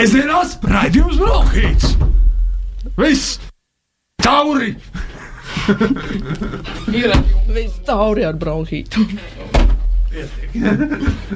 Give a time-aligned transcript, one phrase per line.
[0.00, 1.90] Sēdzienās raidījums Brokhīts!
[2.96, 3.34] Viss!
[4.24, 4.70] Tauri!
[6.96, 7.12] Ir
[7.52, 9.02] viss tauri ar bronhītu.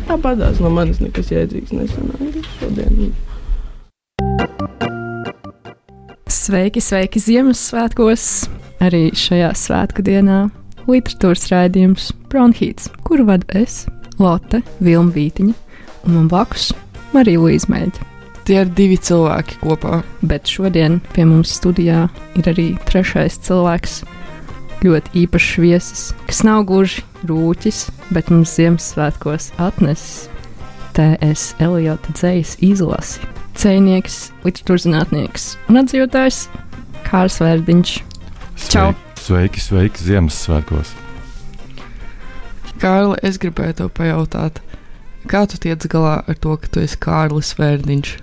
[0.09, 3.13] Tāpat tās no manis nekas jēdzīgs nesanāca šodien.
[6.33, 8.31] Sveiki, sveiki Ziemassvētkos!
[8.81, 10.39] Arī šajā svētku dienā
[10.89, 13.83] literatūras raidījums Bronhīts, kuru vadu es,
[14.17, 15.53] Lotte Vilma Vītiņa,
[16.09, 16.71] un man blakus
[17.13, 18.14] Marija Līsmeļa.
[18.45, 20.03] Tie ir divi cilvēki kopā.
[20.21, 22.03] Bet šodien pie mums studijā
[22.37, 24.03] ir arī trešais cilvēks,
[24.85, 30.27] ļoti īpašs viesis, kas nav gluži rūķis, bet mums Ziemassvētkos atnesis
[30.95, 33.25] TS Eliota dzējas izlasi.
[33.57, 36.43] Cēnieks, literatūras zinātnieks un atdzīvotājs
[37.07, 37.95] Kārs Vērdiņš.
[38.69, 38.91] Čau!
[39.25, 40.93] Sveiki, sveiki, sveiki Ziemassvētkos!
[42.83, 44.61] Kārli, es gribēju te pajautāt,
[45.31, 48.17] kā tu tiec galā ar to, ka tu esi Kārlis Vērdiņš?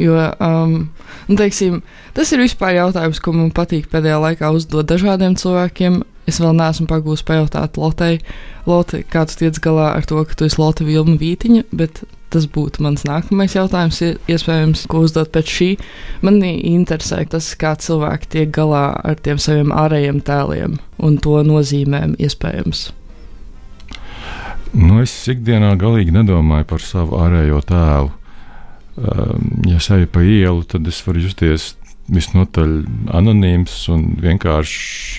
[0.00, 0.88] Jo, um,
[1.28, 1.82] nu, teiksim,
[2.16, 6.02] tas ir vispār jautājums, ko man patīk pēdējā laikā uzdot dažādiem cilvēkiem.
[6.24, 8.18] Es vēl neesmu pagūs pajautāt Lotei,
[8.64, 12.00] Lote, kā tu tiec galā ar to, ka tu esi Lotte Vilma Vītiņa, bet
[12.34, 14.00] tas būtu mans nākamais jautājums,
[14.32, 15.68] iespējams, ko uzdot pēc šī.
[16.24, 22.16] Manī interesē tas, kā cilvēki tiek galā ar tiem saviem ārējiem tēliem un to nozīmēm
[22.18, 22.88] iespējams.
[24.74, 28.10] Nu, es ikdienā galīgi nedomāju par savu ārējo tēlu.
[28.94, 31.72] Um, ja es eju pa ielu, tad es varu justies
[32.04, 32.72] visnotaļ
[33.16, 34.72] anonīms un vienkārš,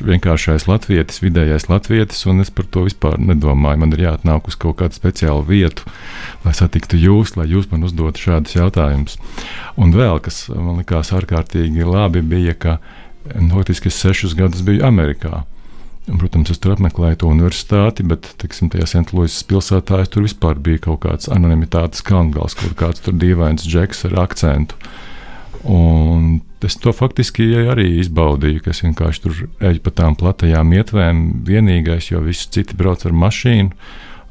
[0.06, 3.82] vienkāršais latvietis, vidējais latvietis, un es par to vispār nedomāju.
[3.82, 5.90] Man ir jāatnāk uz kaut kādu speciālu vietu,
[6.46, 9.18] lai satiktu jūs, lai jūs man uzdotu šādus jautājumus.
[9.82, 12.78] Un vēl kas man likās ārkārtīgi labi, bija, ka
[13.34, 15.42] notiski es sešus gadus biju Amerikā.
[16.06, 21.02] Protams, es tur apmeklēju to universitāti, bet, teiksim, tajā Sentlūisas pilsētā tur vispār bija kaut
[21.08, 24.78] kāds anonimitātes kalngals, kur kāds tur dīvains džeks ar akcentu.
[25.66, 31.24] Un es to faktiski arī izbaudīju, ka es vienkārši tur eju pa tām platajām ietvēm,
[31.48, 33.74] vienīgais, jo visi citi brauc ar mašīnu,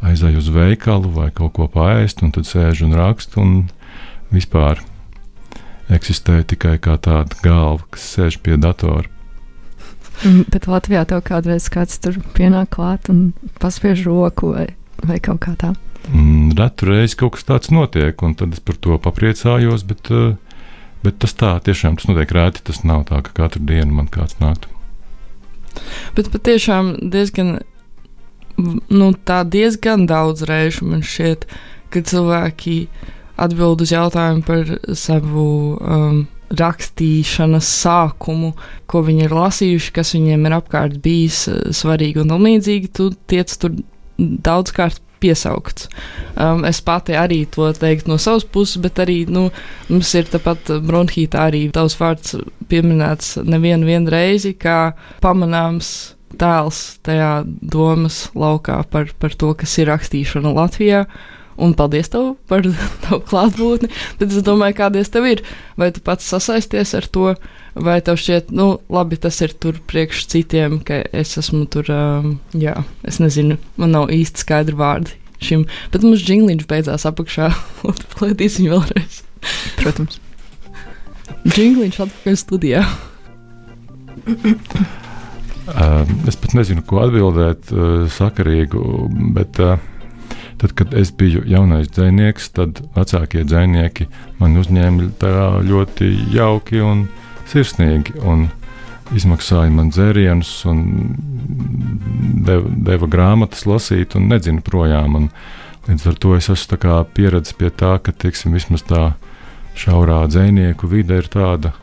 [0.06, 3.56] aizēju uz veikalu vai kaut ko pāriest, un tad sēžu un rakstu, un
[4.34, 4.78] vispār
[5.90, 9.10] eksistēja tikai kā tāda galva, kas sēž pie datora.
[10.22, 13.32] Mm, bet Latvijā tev kādreiz kāds tur pienāk klāt un
[13.62, 14.68] paspiež roku vai,
[15.02, 15.72] vai kaut kā tā.
[16.12, 20.36] Mm, retu reizi kaut kas tāds notiek, un tad es par to papriecājos, bet, eh,
[21.04, 22.64] bet tas tā tiešām tas notiek rēti.
[22.64, 24.70] Tas nav tā, ka katru dienu man kāds nāktu.
[26.14, 27.58] Bet patiešām diezgan,
[28.56, 31.48] nu, tā diezgan daudz reižu man šķiet,
[31.90, 32.86] ka cilvēki
[33.40, 35.48] atbild uz jautājumu par savu
[35.80, 38.52] um, rakstīšanas sākumu,
[38.90, 43.54] ko viņi ir lasījuši, kas viņiem ir apkārt bijis eh, svarīgi un līdzīgi, tu tiec
[43.60, 43.76] tur
[44.18, 45.88] daudzkārt piesaukts.
[46.36, 49.46] Um, es pati arī to teiktu no savas puses, bet arī nu,
[49.88, 52.36] mums ir tāpat bronhītā arī tavs vārds
[52.68, 54.92] pieminēts nevienu reizi, kā
[55.24, 55.94] pamanāms
[56.38, 61.04] tēls tajā domas laukā par, par to, kas ir rakstīšana Latvijā.
[61.60, 62.64] Un paldies tev par
[63.04, 63.90] tavu klātbūtni.
[64.20, 65.44] Tad es domāju, kādies tev ir.
[65.80, 67.34] Vai tu pats sasaisties ar to,
[67.74, 72.36] vai tev šķiet, nu, labi, tas ir tur priekš citiem, ka es esmu tur, um,
[72.58, 72.76] jā,
[73.06, 75.64] es nezinu, man nav īsti skaidri vārdi šim.
[75.92, 77.50] Bet mums jingliņš beidzās apakšā.
[78.18, 79.22] Plētīsim vēlreiz.
[79.80, 80.20] Protams.
[81.44, 82.84] Jingliņš atpakaļ studijā.
[84.24, 88.84] Uh, es pat nezinu, ko atbildēt uh, sakarīgu,
[89.36, 89.76] bet uh,
[90.60, 94.06] Tad, kad es biju jaunais dzinieks, tad vecākie dzinieki
[94.38, 95.10] man uzņēma
[95.66, 97.08] ļoti jauki un
[97.50, 98.18] sirsnīgi.
[98.22, 98.46] Un
[99.12, 100.80] izmaksāja man dzērienus, un
[102.46, 105.18] deva, deva grāmatas lasīt, un nedzinu projām.
[105.18, 105.28] Un
[105.88, 106.78] līdz ar to es esmu
[107.16, 109.12] pieredzējis pie tā, ka teiksim, vismaz tā
[109.78, 111.74] šaurā dzinieku vide ir tāda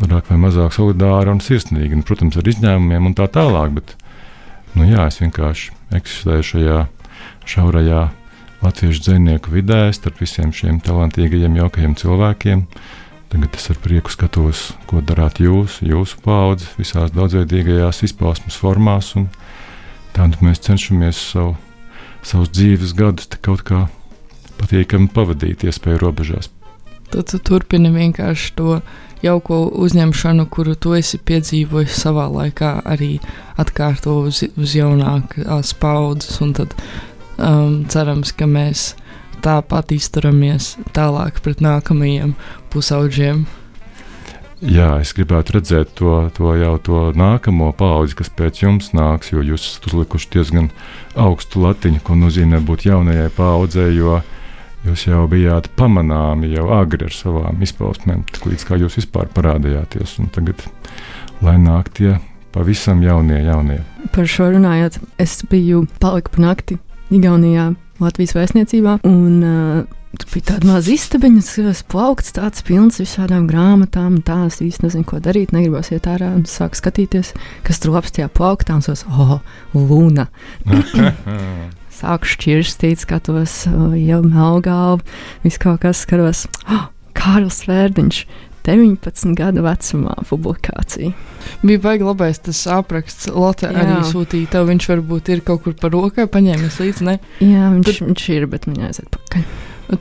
[0.00, 1.94] vairāk vai mazāk solidāra un sirsnīga.
[1.96, 3.76] Un, protams, ar izņēmumiem un tā tālāk.
[3.78, 3.94] Bet,
[4.74, 6.82] nu, jā, es vienkārši eksistēju šajā
[7.46, 8.06] šaurajā
[8.62, 12.64] latviešu dzinieku vidē, starp visiem šiem talantīgajiem, jaukajiem cilvēkiem.
[13.30, 19.12] Tagad es ar prieku skatos, ko darāt jūs, jūsu paudze, visās daudzveidīgajās izpausmes formās.
[20.16, 21.56] Tādu mēs cenšamies savu,
[22.24, 23.86] savus dzīves gadus kaut kā
[24.60, 26.50] patīkami pavadīt, iespēju robežās.
[27.10, 28.78] Tad tu turpini vienkārši to
[29.22, 33.16] jauko uzņemšanu, kuru tu esi piedzīvojis savā laikā, arī
[33.60, 36.40] atkārto uz, uz jaunākās paudzes.
[36.58, 36.74] Tad
[37.38, 38.94] um, cerams, ka mēs
[39.44, 42.34] tāpat izturamies tālāk pret nākamajiem
[42.72, 43.44] pusaudžiem.
[44.64, 49.44] Jā, es gribētu redzēt to, to jau to nākamo paudzi, kas pēc jums nāks, jo
[49.44, 50.70] jūs esat uzlikuši diezgan
[51.12, 53.92] augstu latiņu, ko nozīmē būt jaunajai paudzei.
[53.98, 54.22] Jo,
[54.86, 60.12] Jūs jau bijāt pamanāmi jau agri ar savām izpausmēm, līdz kā jūs vispār parādījāties.
[60.36, 60.62] Tagad,
[61.42, 62.12] lai nāk tie
[62.54, 63.80] pavisam jaunie, jaunie.
[64.14, 66.78] Par šo runājot, es biju paliku pa nakti
[67.14, 67.70] Igaunijā,
[68.02, 68.98] Latvijas vēstniecībā.
[69.06, 74.20] Un, uh, Tur bija tāda maza istabiņa, kas plaukts, tāds pilns visādām grāmatām.
[74.24, 75.52] Tā es īsti nezinu, ko darīt.
[75.52, 77.34] Negribos iet ārā un sākt skatīties,
[77.66, 78.78] kas tur labs tajā plauktā.
[78.78, 79.36] Un es oh,
[79.76, 80.28] Luna!
[81.98, 85.04] Sāku šķirstīt, skatos, jau melngālu,
[85.44, 86.46] viss kaut kas skaros.
[86.64, 88.24] Oh, Kārls Vērdiņš!
[88.66, 91.12] 19 gadu vecumā publikācija.
[91.62, 93.30] Bija baigi labais tas apraksts.
[93.30, 94.68] Lotte arī sūtīja tev.
[94.70, 97.06] Viņš varbūt ir kaut kur par rokai paņēmis līdzi.
[97.06, 97.18] Ne?
[97.44, 98.06] Jā, viņš, Tur...
[98.10, 99.50] viņš ir, bet man jāaiziet pakaļ.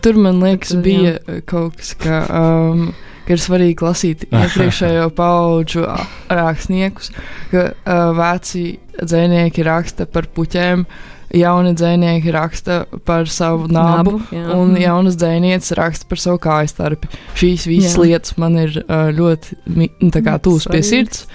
[0.02, 1.42] Tur man liekas, Tur, bija jā.
[1.46, 2.88] kaut kas, ka, um,
[3.28, 5.86] ka ir svarīgi lasīt iepriekšējo pauģu
[6.34, 7.12] rakstniekus,
[7.54, 10.88] ka uh, veci dzinieki raksta par puķiem.
[10.88, 17.12] Uh, jauni dzinieki raksta par savu nabu, nabu un jaunas dzinieces raksta par savu kājstarpi.
[17.38, 18.06] Šīs visas jā.
[18.08, 18.80] lietas man ir
[19.18, 19.90] ļoti nu,
[20.46, 21.26] tūs pie sirds,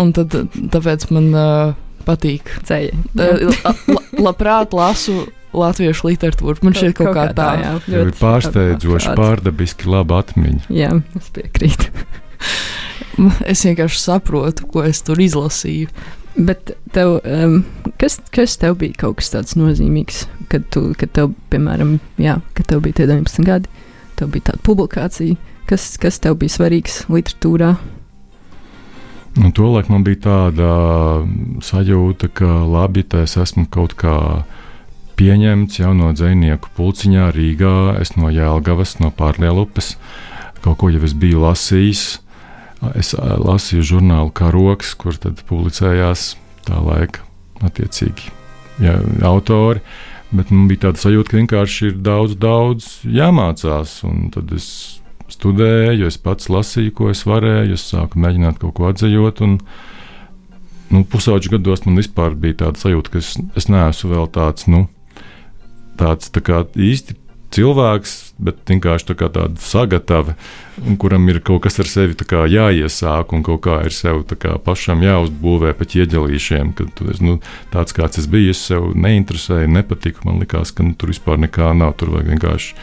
[0.00, 0.34] un tad,
[0.72, 1.76] tāpēc man uh,
[2.06, 2.54] patīk.
[2.68, 2.94] Ceļi.
[3.18, 5.24] La, la, labprāt lasu
[5.56, 6.62] latviešu literatūru.
[6.66, 10.68] Man šķiet, kaut, kaut kā tā, tā jā, ļoti pārsteidzoši, pārdabiski laba atmiņa.
[10.74, 11.90] Jā, es piekrītu.
[13.52, 15.90] es vienkārši saprotu, ko es tur izlasīju.
[16.36, 17.64] Bet tev, um,
[17.98, 22.70] kas, kas tev bija kaut kas tāds nozīmīgs, kad, tu, kad tev, piemēram, jā, kad
[22.70, 23.70] tev bija tie 19 gadi,
[24.18, 25.38] tev bija tāda publikācija,
[25.68, 27.74] kas, kas tev bija svarīgs literatūrā?
[29.40, 30.70] Nu, Tolēk man bija tāda
[31.66, 34.16] sajūta, ka labi, tā es esmu kaut kā
[35.18, 39.96] pieņemts jauno dzinieku pulciņā Rīgā, es no Jēlgavas, no Pārlielupes,
[40.64, 42.20] kaut ko jau es biju lasījis
[42.96, 46.34] Es lasīju žurnālu Karoks, kur tad publicējās
[46.64, 47.26] tā laika
[47.66, 48.30] attiecīgi
[48.80, 48.96] ja,
[49.28, 49.82] autori.
[50.30, 53.98] Bet man bija tāda sajūta, ka vienkārši ir daudz, daudz jāmācās.
[54.06, 54.68] Un tad es
[55.30, 59.44] studēju, es pats lasīju, ko es varēju, es sāku mēģināt kaut ko atzīt.
[60.90, 64.88] Nu, pusauģu gados man vispār bija tāda sajūta, ka es, es neesmu vēl tāds, nu,
[66.00, 67.14] tāds tā kā īsti
[67.54, 70.34] cilvēks, bet vienkārši tā tāda sagatava,
[71.00, 72.16] kuram ir kaut kas ar sevi
[72.54, 76.72] jāiesāk un kaut kā ir sev kā pašam jāuzbūvē pa ķieģelīšiem.
[76.78, 77.38] Kad esi nu,
[77.72, 80.24] tāds, kāds es biju, es sev neinteresēju, nepatika.
[80.28, 81.96] Man likās, ka nu, tur vispār nekā nav.
[82.00, 82.74] Tur vajag vienkārši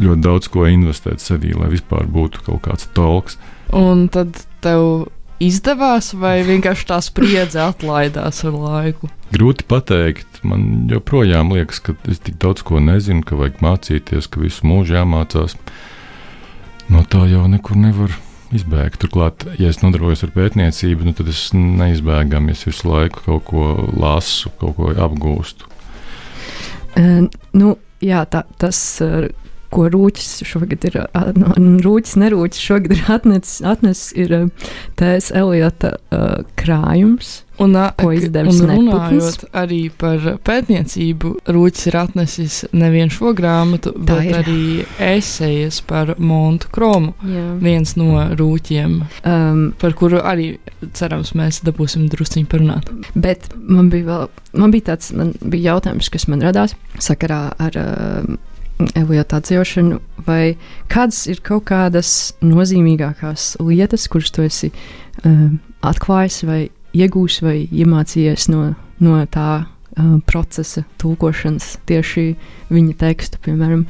[0.00, 3.38] ļoti daudz ko investēt sevī, lai vispār būtu kaut kāds talks.
[3.76, 5.10] Un tad tev
[5.42, 9.10] izdevās, vai vienkārši tā spriedze atlaidās ar laiku?
[9.34, 10.29] Grūti pateikt.
[10.46, 14.96] Man joprojām liekas, ka es tik daudz ko nezinu, ka vajag mācīties, ka visu mūžu
[14.96, 15.56] jāmācās.
[16.90, 18.14] No tā jau nekur nevar
[18.54, 19.02] izbēgt.
[19.02, 23.66] Turklāt, ja es nodarbojos ar pētniecību, nu, tad es neizbēgami es visu laiku kaut ko
[23.94, 25.68] lasu, kaut ko apgūstu.
[26.98, 28.80] Uh, nu, jā, tā, tas.
[29.70, 30.96] Ko rūķis šogad ir,
[31.38, 31.52] nu,
[31.84, 34.34] rūķis, nerūķis šogad ir atnesis, atnesis ir
[34.98, 35.30] T.S.
[35.30, 37.40] Eliota uh, krājums.
[37.60, 44.16] Un, ko izdevis un runājot arī par pētniecību, Rūķis ir atnesis nevienu šo grāmatu, Tā
[44.16, 44.38] bet ir.
[44.38, 44.62] arī
[45.10, 47.12] esejas par Montu Kromu.
[47.20, 47.44] Jā.
[47.60, 48.94] Viens no rūķiem,
[49.28, 50.54] um, par kuru arī
[50.96, 52.88] cerams mēs dabūsim drusciņu parunāt.
[53.12, 54.28] Bet man bija vēl,
[54.64, 57.76] man bija tāds, man bija jautājums, kas man radās sakarā ar.
[57.76, 58.38] Uh,
[58.96, 60.56] Elijota atzīšanu, vai
[60.90, 65.50] kādas ir kaut kādas nozīmīgākās lietas, kuras tu esi uh,
[65.86, 66.60] atklājis, vai
[66.96, 68.62] iegūsi, vai iemācījies no,
[69.02, 72.26] no tā uh, procesa, tulkošanas, tieši
[72.72, 73.86] viņa tekstu, piemēram?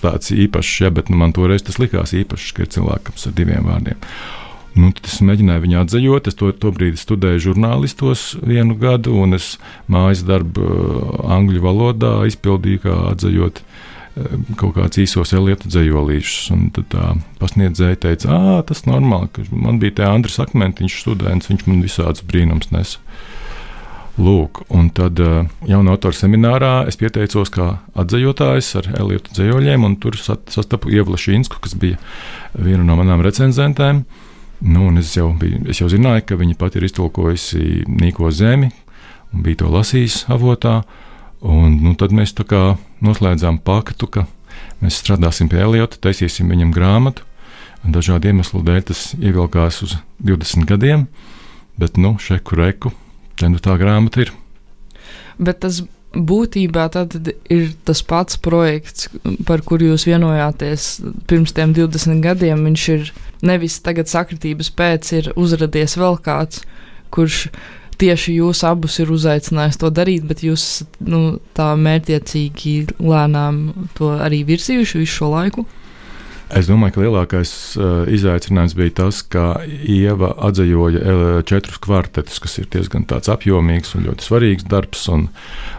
[0.02, 3.68] tāds īpašs, ja, bet nu, man toreiz tas likās īpašs, ka ir cilvēkam ar diviem
[3.70, 4.06] vārdiem.
[4.72, 6.28] Nu, es mēģināju viņu atzīt.
[6.32, 9.58] Es to, to brīdi studēju žurnālistos vienu gadu, un es
[9.92, 13.64] mājas darbu uh, angļu valodā izpildīju kā atzīt
[14.60, 16.52] kaut kāds īsos elietu dzējolīšus.
[16.76, 17.06] Tad tā
[17.40, 21.84] pasniedzēja teica, ah, tas ir normāli, ka man bija te Andris Akmentiņš students, viņš man
[21.86, 23.00] visādus brīnums nesa.
[24.22, 29.96] Lūk, un tad uh, jaunā autora seminārā es pieteicos kā atzējotājs ar Elītu dzējoļiem, un
[30.04, 31.98] tur sastapu Ievu Lašīnsku, kas bija
[32.60, 34.04] viena no manām recenzentēm.
[34.62, 38.70] Nu, es, jau biju, es jau zināju, ka viņa pati ir iztulkojusi Nīko zemi
[39.34, 40.82] un bija to lasījis avotā.
[41.42, 42.36] Un, nu, tad mēs
[43.02, 44.28] noslēdzām paktu, ka
[44.84, 47.26] mēs strādāsim pie Eliota, taisīsim viņam grāmatu.
[47.82, 51.08] Dažādu iemeslu dēļ tas ievilkās uz 20 gadiem,
[51.82, 52.92] bet nu, šeku reku,
[53.42, 54.34] te nu tā grāmata ir.
[55.42, 56.88] Bet tas būtībā
[57.50, 59.10] ir tas pats projekts,
[59.48, 60.88] par kuru jūs vienojāties
[61.28, 62.66] pirms tiem 20 gadiem.
[62.68, 63.12] Viņš ir
[63.48, 66.66] nevis tagad sakritības pēc, ir uzradies vēl kāds,
[67.12, 67.48] kurš
[68.02, 73.62] tieši jūs abus ir uzaicinājis to darīt, bet jūs nu, tā mērķiecīgi lēnām
[73.98, 75.66] to arī virsījuši visu šo laiku?
[76.52, 82.58] Es domāju, ka lielākais uh, izaicinājums bija tas, ka Ieva atzīvoja eh, četrus kvartetus, kas
[82.60, 85.06] ir diezgan apjomīgs un ļoti svarīgs darbs.
[85.14, 85.28] Un,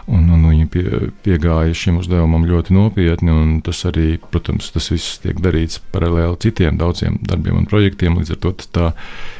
[0.07, 0.85] un, un viņa pie,
[1.25, 3.35] piegāja šim uzdevumam ļoti nopietni.
[3.65, 8.17] Tas arī, protams, tas viss tiek darīts paralēli citiem daudziem darbiem un projektiem.
[8.17, 8.91] Līdz ar to tā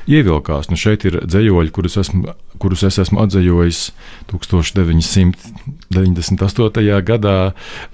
[0.10, 0.70] ievilkās.
[0.70, 3.88] Nu, šeit ir dzējoļi, kurus, esmu, kurus es esmu atzējojis
[4.32, 5.54] 1900.
[5.96, 6.84] 98.
[7.06, 7.38] gadā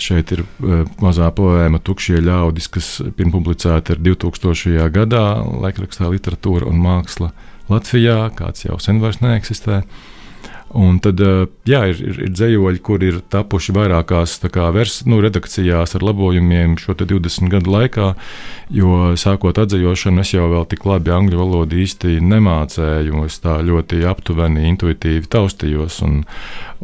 [0.01, 4.88] šeit ir e, mazā poēma Tukšie ļaudis, kas pirmpublicēta ir 2000.
[4.96, 5.25] gadā
[5.65, 7.34] laikrakstā Literatūra un māksla
[7.70, 9.84] Latvijā, kāds jau sen vairs neeksistē.
[10.77, 15.17] Un tad eh, jā, ir, ir, ir dzējoļi, kur ir tapuši vairākās kā, vers, nu,
[15.23, 18.09] redakcijās ar labojumiem šo 20 gadu laikā.
[18.69, 23.23] Jo sākot atzējošanu, es jau vēl tik labi angļu valodu īsti nemācēju.
[23.25, 26.03] Es tā ļoti aptuveni, intuitīvi taustījos.
[26.05, 26.19] Un,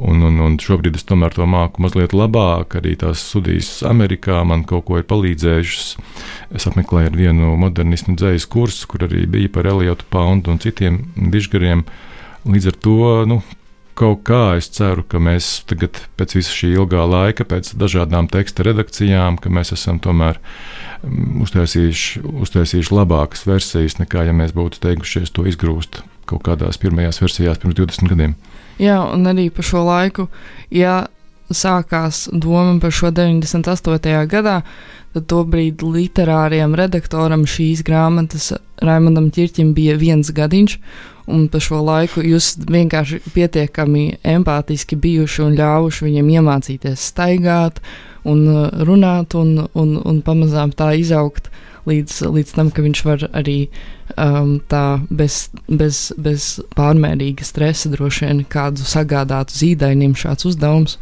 [0.01, 2.79] un, un, un šobrīd es tomēr to māku mazliet labāk.
[2.79, 5.91] Arī tās studijas Amerikā man kaut ko ir palīdzējušas.
[6.57, 11.85] Es apmeklēju vienu modernismu dzējas kursu, kur arī bija par Eliotu Poundu un citiem dižgariem.
[12.49, 12.97] Līdz ar to
[13.29, 13.39] nu,
[13.95, 18.65] kaut kā es ceru, ka mēs tagad, pēc visa šī ilgā laika, pēc dažādām teksta
[18.67, 20.39] redakcijām, ka mēs esam tomēr
[21.01, 27.21] mm, uztaisījuši, uztaisījuši labākas versijas, nekā ja mēs būtu teikušies to izgrūst kaut kādās pirmajās
[27.21, 28.35] versijās pirms 20 gadiem.
[28.81, 30.27] Jā, un arī par šo laiku,
[30.73, 31.05] ja
[31.53, 34.25] sākās doma par šo 98.
[34.31, 34.61] gadā,
[35.15, 38.51] tad tobrīd literāriem redaktoram šīs grāmatas
[38.83, 40.79] Raimondam Čirķim bija viens gadiņš,
[41.31, 44.05] un pa šo laiku jūs vienkārši pietiekami
[44.35, 47.81] empātiski bijuši un ļāvuši viņiem iemācīties staigāt
[48.25, 51.49] un uh, runāt un, un, un pamazām tā izaugt
[51.89, 53.57] līdz, līdz tam, ka viņš var arī
[54.17, 60.99] um, tā bez, bez, bez pārmērīga stresa droši vien kādu sagādātu zīdainim šāds uzdevums.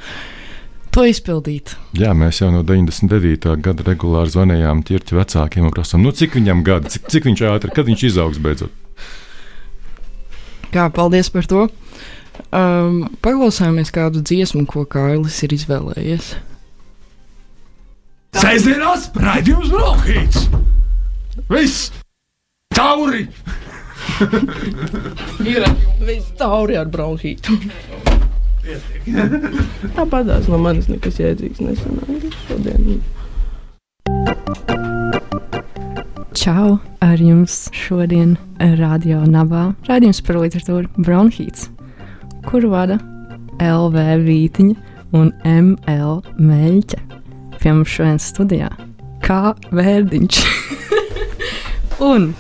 [0.94, 1.74] To izpildīt.
[1.98, 3.56] Jā, mēs jau no 99.
[3.66, 7.74] gada regulāri zvanījām ķirķa vecākiem un prasām, nu, cik viņam gadi, cik, cik viņš ātri,
[7.74, 8.83] kad viņš izaugs beidzot.
[10.74, 11.68] Jā, paldies par to.
[12.50, 16.34] Um, paklausāmies kādu dziesmu, ko Kārlis ir izvēlējies.
[18.34, 20.48] Sēžamās raidījums Brokhīts!
[21.52, 21.92] Viss!
[22.74, 23.28] Tauri!
[25.46, 25.66] ir
[26.02, 27.58] viss tauri ar bronhītu.
[29.98, 33.04] Tāpat no manis nekas jēdzīgs nesanāca šodien.
[36.34, 36.80] Čau!
[37.06, 38.32] Ar jums šodien
[38.80, 41.68] Radio Nabā raidījums par literatūru Bronhīts,
[42.48, 42.98] kuru vada
[43.62, 47.00] LV Vītiņa un ML Meļķa.
[47.60, 48.72] Pie mums šodien studijā
[49.22, 50.42] kā vērdiņš.
[52.12, 52.32] un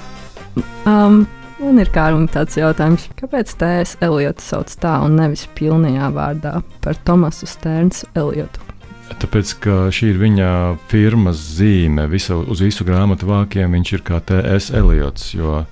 [0.89, 1.21] um,
[1.61, 6.59] man ir kā un tāds jautājums, kāpēc tēs Eliotu sauc tā un nevis pilnajā vārdā
[6.81, 8.72] par Tomasu Stērnsu Eliotu?
[9.21, 10.49] Tāpēc, ka šī ir viņa
[10.91, 14.71] firmas zīme, visa, uz visu grāmatu vākiem viņš ir kā T.S.
[14.75, 15.31] Eliots.
[15.35, 15.63] Jo,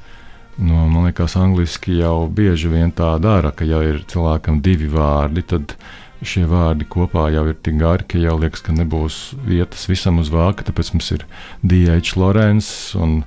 [0.58, 5.46] nu, man liekas, angliski jau bieži vien tā dara, ka ja ir cilvēkam divi vārdi,
[5.48, 5.76] tad
[6.22, 10.30] šie vārdi kopā jau ir tik gari, ka jau liekas, ka nebūs vietas visam uz
[10.34, 10.68] vāka.
[10.68, 11.26] Tāpēc mums ir
[11.66, 12.18] D.H.
[12.22, 13.22] Lorenz un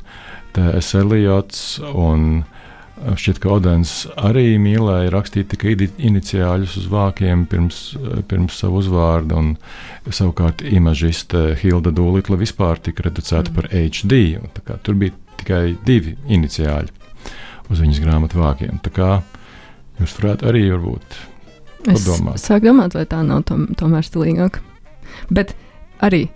[0.55, 0.95] T.S.
[1.01, 1.65] Eliots.
[1.91, 2.45] Un,
[2.95, 7.81] Šķiet, ka Odens arī mīlēja rakstīt tikai iniciāļus uz vākiem pirms,
[8.31, 13.57] pirms savu uzvārdu, un savukārt imažiste Hilda Dūlitla vispār tika reducēta mm.
[13.59, 14.79] par HD.
[14.87, 16.95] Tur bija tikai divi iniciāļi
[17.73, 18.79] uz viņas grāmatu vākiem.
[18.85, 19.11] Tā kā
[19.99, 21.19] jūs varētu arī varbūt
[21.85, 22.39] padomāt.
[22.39, 24.61] Es sāku domāt, vai tā nav tom, tomēr stilīgāk.
[25.35, 25.57] Bet
[26.05, 26.29] arī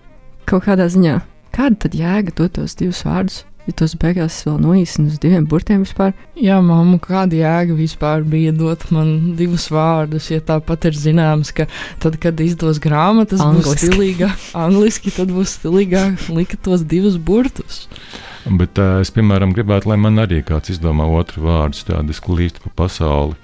[0.49, 1.21] kaut kādā ziņā,
[1.55, 3.45] kāda tad jēga dot tos divus vārdus?
[3.69, 6.15] Ja tos beigās vēl noīsina uz diviem burtiem vispār.
[6.41, 11.69] Jā, mamma, kāda jēga vispār bija dot man divus vārdus, ja tāpat ir zināms, ka
[12.03, 13.91] tad, kad izdos grāmatas, būs Angliski.
[13.91, 17.85] stilīgāk, angliski, tad būs stilīgāk likt tos divus burtus.
[18.49, 22.65] Bet uh, es, piemēram, gribētu, lai man arī kāds izdomā otru vārdu, tādu es klīstu
[22.65, 23.37] pa pasauli.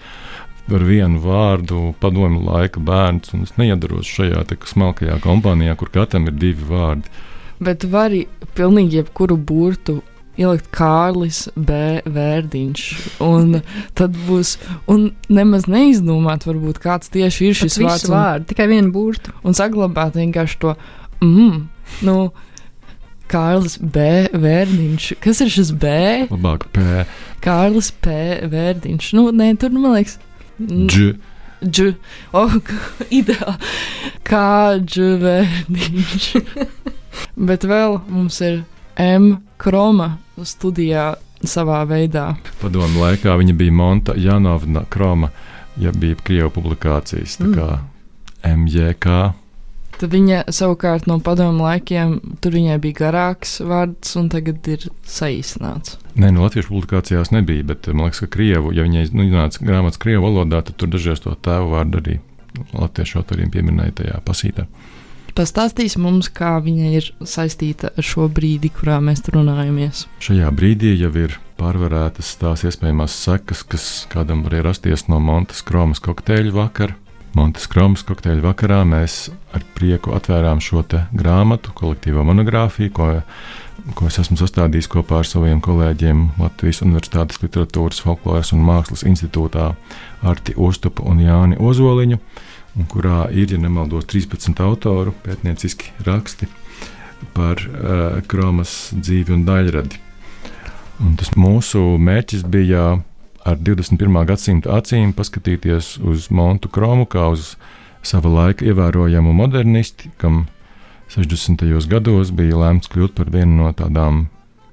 [0.72, 6.38] Ar vienu vārdu, padomju laika bērns, un es neiedaros šajā smalkajā kompānijā, kur katram ir
[6.40, 7.12] divi vārdi.
[7.60, 8.24] Bet var arī
[8.56, 9.98] pilnīgi jebkuru burtu
[10.40, 12.00] ielikt Kārlis B.
[12.06, 12.86] Vērdiņš.
[13.24, 13.60] Un
[13.98, 14.56] tad būs,
[14.90, 18.08] un nemaz neizdomāt, varbūt kāds tieši ir šis vārds.
[18.08, 19.34] Un, vārds, tikai vienu burtu.
[19.44, 20.74] un saglabāt vienkārši to
[21.22, 21.60] mm,
[22.06, 22.16] nu,
[23.30, 24.26] Kārlis B.
[24.32, 25.12] Vērdiņš.
[25.24, 25.94] Kas ir šis B?
[26.30, 27.04] Labāk P,
[27.44, 28.18] Kārlis P.
[28.50, 29.12] Vērdiņš.
[29.18, 30.18] Nu, nē, tur, nu, man liekas,
[30.58, 31.14] mm, Dž,
[31.64, 31.94] dž.
[32.36, 32.58] Oh,
[33.20, 33.56] ideāli.
[34.26, 36.30] Kā džvērdiņš.
[37.48, 38.62] Bet vēl mums ir
[38.96, 39.36] M.
[39.56, 42.34] Kroma studijā savā veidā.
[42.62, 45.30] padomu laikā viņa bija Monta Janovna Kroma,
[45.76, 47.54] ja bija Krievu publikācijas, tā Mm.
[47.54, 47.78] kā
[48.56, 49.34] MJK.
[49.98, 55.96] Tad viņa savukārt no padomu laikiem, tur viņai bija garāks vārds, un tagad ir saīsināts.
[56.18, 59.98] Nē, no latviešu publikācijās nebija, bet man liekas, ka krievu, ja viņai nu, nāca grāmatas
[60.02, 62.18] krievu valodā, tad tur dažreiz to tēvu vārdu arī
[62.74, 64.66] latviešu autoriem pieminēja tajā pasītā.
[65.34, 70.04] Pastāstīs mums, kā viņa ir saistīta ar šo brīdi, kurā mēs runājamies.
[70.22, 75.98] Šajā brīdī jau ir pārvarētas tās iespējamās sekas, kas kādam varēja rasties no Montes Kromas
[76.06, 76.94] kokteļa vakara.
[77.34, 83.10] Montes Kromas kokteļa vakarā mēs ar prieku atvērām šo grāmatu, kolektīvo monogrāfiju, ko,
[83.98, 89.72] ko es esmu sastādījis kopā ar saviem kolēģiem Latvijas Universitātes Literatūras, Folkloras un Mākslas institūtā
[90.22, 92.53] Arti Ostupu un Jāni Ozoliņu, un
[92.90, 96.48] kurā ir, ja nemaldos, 13 autoru pētnieciski raksti
[97.34, 100.00] par uh, Kromas dzīvi un daļradi.
[101.04, 102.84] Un tas mūsu mērķis bija
[103.44, 104.20] ar 21.
[104.28, 107.54] gadsimta acīm paskatīties uz Montu Kromu kā uz
[108.04, 110.46] sava laika ievērojamu modernisti, kam
[111.12, 111.64] 60.
[111.90, 114.26] gados bija lēmts kļūt par vienu no tādām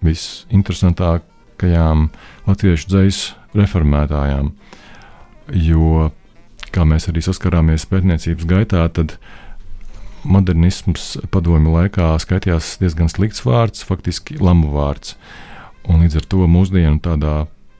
[0.05, 2.09] visinteresantākajām
[2.47, 4.51] latviešu dzīslu reformētājām.
[5.51, 6.09] Jo,
[6.75, 9.17] kā mēs arī saskarāmies pētniecības gaitā, tad
[10.23, 15.15] modernisms padomju laikā skaitījās diezgan slikts vārds, faktiski lamu vārds.
[15.89, 17.35] Un līdz ar to mūsdienu tādā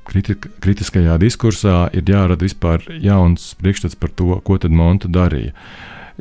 [0.10, 5.54] kritika, kritiskajā diskursā ir jārada vispār jauns priekšstats par to, ko tad Monta darīja.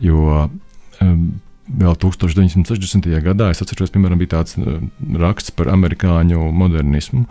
[0.01, 0.49] Jo
[1.01, 1.41] um,
[1.79, 3.07] vēl 1960.
[3.25, 4.81] gadā, es atceros, piemēram, bija tāds uh,
[5.21, 7.25] raksts par amerikāņu modernismu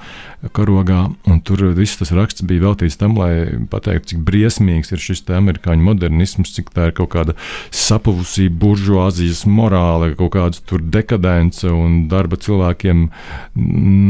[0.56, 5.26] karogā, un tur viss tas raksts bija veltīts tam, lai pateiktu, cik briesmīgs ir šis
[5.36, 7.36] amerikāņu modernisms, cik tā ir kaut kāda
[7.76, 13.08] sapuvusī buržuāzijas morāle, kaut kāda tur dekadence un darba cilvēkiem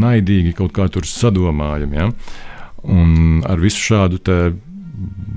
[0.03, 1.99] naidīgi kaut kā tur sadomājumi.
[1.99, 2.09] Ja?
[2.89, 4.21] Un ar visu šādu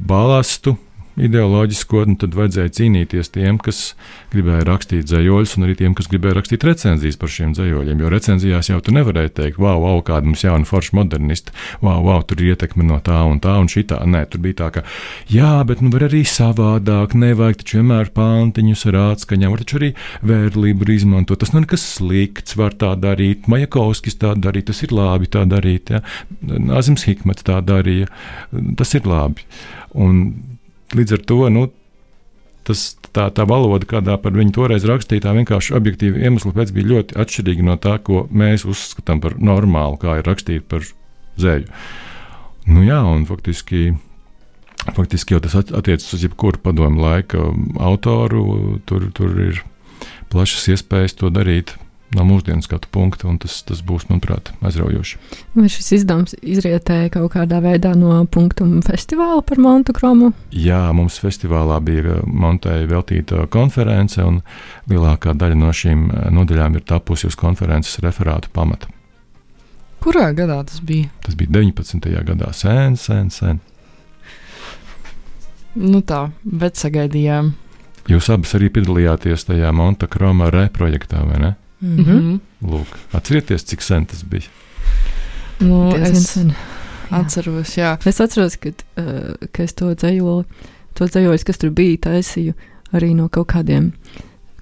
[0.09, 0.77] balastu
[1.21, 3.93] ideoloģisko, un tad vajadzēja cīnīties tiem, kas
[4.33, 8.01] gribēja rakstīt dzējoļus, un arī tiem, kas gribēja rakstīt recenzijas par šiem dzējoļiem.
[8.03, 12.23] Jo recenzijās jau tu nevarēji teikt, wow, wow kāda mums jauna forša modernista, wow, wow,
[12.25, 14.01] tur ir ietekme no tā un tā un šitā.
[14.09, 14.85] Nē, tur bija tā, ka,
[15.33, 19.93] jā, bet nu var arī savādāk, nevajag taču vienmēr pāntiņus ar atskaņām, var taču arī
[20.29, 21.43] vērlību izmantot.
[21.43, 25.93] Tas nav nekas slikts, var tā darīt, Majakovskis tā darīt, tas ir labi tā darīt,
[25.93, 26.03] ja?
[26.79, 28.09] Azims Hikmets tā darīja,
[28.79, 29.45] tas ir labi.
[29.93, 30.25] Un
[30.99, 31.65] līdz ar to nu,
[32.67, 36.91] tas, tā, tā valoda, kādā par viņu toreiz rakstīja, tā vienkārši objektīvi iemesli pēc bija
[36.93, 40.87] ļoti atšķirīga no tā, ko mēs uzskatām par normālu, kā ir rakstīt par
[41.41, 41.69] zēju.
[42.71, 43.93] Nu, jā, un faktiski.
[44.83, 47.39] Faktiski jau tas attiecas uz jebkuru padomu laika
[47.79, 48.81] autoru.
[48.87, 49.61] Tur, tur ir
[50.33, 51.77] plašas iespējas to darīt
[52.17, 55.19] no mūsdienu skatu punkta, un tas, tas būs, manuprāt, aizraujoši.
[55.57, 60.33] Vai šis izdevums izrietēja kaut kādā veidā no punktu festivāla par Montu Kromu?
[60.53, 64.43] Jā, mums festivālā bija Montei veltīta konference, un
[64.91, 68.91] lielākā daļa no šīm nodaļām ir tapusi uz konferences referātu pamata.
[70.03, 71.13] Kurā gadā tas bija?
[71.23, 72.11] Tas bija 19.
[72.27, 73.61] gadā, sen, sen, sen.
[75.79, 77.53] Nu tā, bet sagaidījām.
[78.11, 81.53] Jūs abas arī piedalījāties tajā Monta Kroma reprojektā, vai ne?
[81.83, 82.41] Mm -hmm.
[82.63, 84.49] Lūk, atcerieties, cik sen tas bija.
[85.59, 86.39] nu, Diezgan es
[87.11, 87.97] atceros, jā.
[88.07, 90.45] Es atceros, ka, uh, ka es to dzējoli,
[90.95, 92.55] to dzējoļus, kas tur bija, taisīju
[92.93, 93.93] arī no kaut kādiem,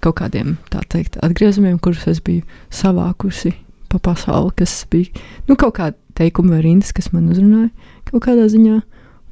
[0.01, 3.53] kaut kādiem tā teikt, atgriezumiem, kurus es biju savākusi
[3.89, 5.11] pa pasauli, kas bija,
[5.49, 7.71] nu, kaut kādi teikumi vai rindas, kas man uzrunāja
[8.11, 8.81] kaut kādā ziņā,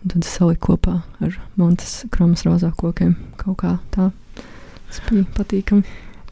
[0.02, 4.10] un tad es saliku kopā ar Montes kromas rozā kokiem kaut kā tā.
[4.88, 5.82] Tas bija patīkami.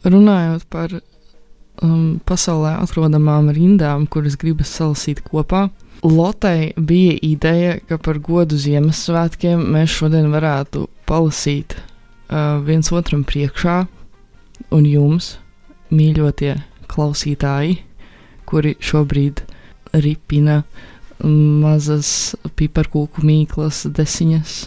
[0.07, 0.93] Runājot par
[1.83, 5.67] um, pasaulē atrodamām rindām, kuras gribas salasīt kopā.
[6.05, 13.79] Lotei bija ideja, ka par godu Ziemassvētkiem mēs šodien varētu palasīt uh, viens otram priekšā,
[14.73, 15.37] un jums,
[15.89, 16.53] mīļotie
[16.91, 17.79] klausītāji,
[18.47, 19.41] kuri šobrīd
[19.97, 20.61] ripina
[21.23, 24.57] mazas piparkūku mīklas, desiņas,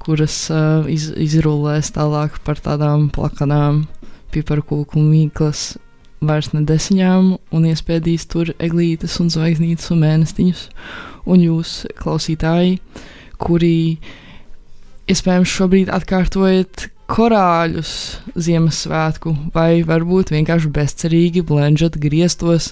[0.00, 3.84] kuras uh, iz, izrullēs tālāk par tādām plakanām
[4.30, 5.72] piparkūku mīklas
[6.20, 10.64] vairs ne desiņām un iespēdīs tur eglītes un zvaigznītes un mēnestiņus.
[11.30, 12.78] Un jūs, klausītāji,
[13.40, 13.98] kuri
[15.10, 17.92] iespējams šobrīd atkārtojat korāļus
[18.38, 22.70] Ziemassvētku, vai varbūt vienkārši bezcerīgi blenžat griestos,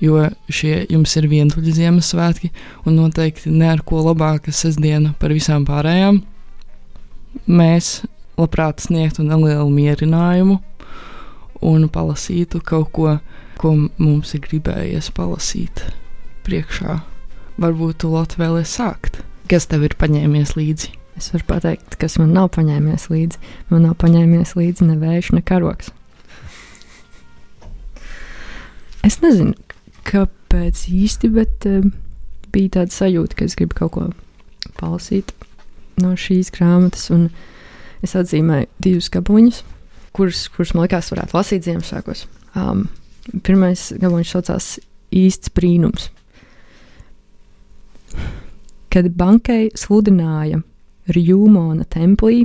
[0.00, 2.52] jo šie jums ir vientuļi Ziemassvētki
[2.86, 6.22] un noteikti ne ar ko labāka sestdiena par visām pārējām.
[7.50, 8.00] Mēs
[8.38, 10.60] labprāt sniegtu nelielu mierinājumu
[11.66, 13.16] un palasītu kaut ko,
[13.60, 15.84] ko mums ir gribējies palasīt
[16.46, 17.00] priekšā.
[17.60, 19.20] Varbūt tu Latvijā vēlēsies sākt.
[19.50, 20.94] Kas tev ir paņēmies līdzi?
[21.18, 23.40] Es varu pateikt, kas man nav paņēmies līdzi.
[23.68, 25.90] Man nav paņēmies līdzi ne vējš, ne karoks.
[29.04, 29.52] Es nezinu,
[30.08, 31.84] kāpēc īsti, bet uh,
[32.52, 34.06] bija tāda sajūta, ka es gribu kaut ko
[34.80, 35.34] palasīt
[36.00, 37.10] no šīs grāmatas.
[38.04, 39.62] Es atzīmēju divus gabaliņus,
[40.16, 42.24] kurus, kurus man likās, varētu lasīt Ziemassvētkos.
[42.58, 42.86] Um,
[43.46, 44.70] pirmais gabaliņš saucās
[45.14, 46.08] īsts brīnums.
[48.90, 50.62] Kad bankai sludināja
[51.10, 52.44] Rjūmona templī,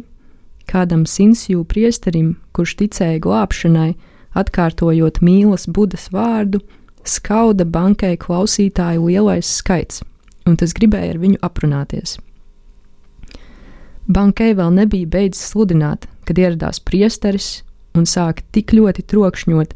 [0.69, 3.93] kādam Sinsju priesterim, kurš ticēja glābšanai,
[4.38, 6.62] atkārtojot mīlas budas vārdu,
[7.06, 10.01] skauda bankai klausītāju lielais skaits,
[10.45, 12.17] un tas gribēja ar viņu aprunāties.
[14.06, 17.63] Bankai vēl nebija beidzis sludināt, kad ieradās priesteris
[17.95, 19.73] un sāka tik ļoti trokšņot,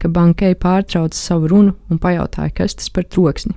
[0.00, 3.54] ka bankai pārtrauca savu runu un pajautāja, kas tas par troksni.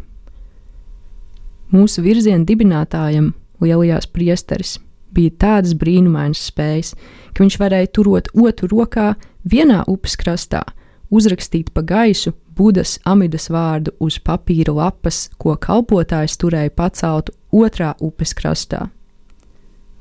[1.74, 3.32] Mūsu virziena dibinātājam,
[3.64, 4.78] lielajās priesteris,
[5.14, 6.94] bija tādas brīnumainas spējas,
[7.34, 9.14] ka viņš varēja turot otru rokā
[9.50, 10.62] vienā upes krastā,
[11.10, 18.36] uzrakstīt pa gaisu Budas amidas vārdu uz papīra lapas, ko kalpotājs turēja paceltu otrā upes
[18.38, 18.92] krastā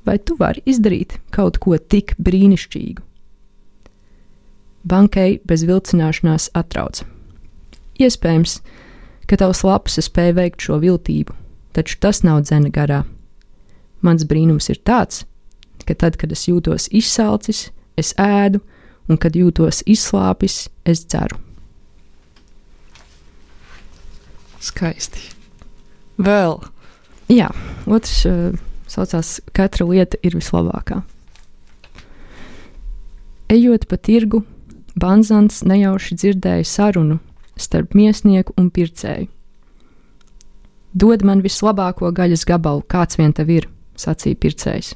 [0.06, 3.02] vai tu vari izdarīt kaut ko tik brīnišķīgu?
[4.82, 7.04] Bankai bez vilcināšanās atrauc.
[8.02, 8.56] Iespējams,
[9.30, 11.36] ka tavs lapas spēja veikt šo viltību,
[11.76, 13.04] taču tas nav dzene garā.
[14.02, 15.22] Mans brīnums ir tāds,
[15.86, 18.58] ka tad, kad es jūtos izsalcis, es ēdu,
[19.06, 21.38] un kad jūtos izslāpis, es dzeru.
[24.62, 25.30] Skaisti.
[26.22, 26.58] Vēl.
[27.30, 27.48] Jā,
[27.86, 28.20] otrs.
[28.26, 31.02] Uh, saucās Katra lieta ir vislabākā.
[33.52, 34.42] Ejot pa tirgu,
[34.96, 37.18] Banzants nejauši dzirdēja sarunu
[37.56, 39.28] starp miesnieku un pircēju.
[40.92, 44.92] Dod man vislabāko gaļas gabalu, kāds vien tev ir, sacīja pircējs.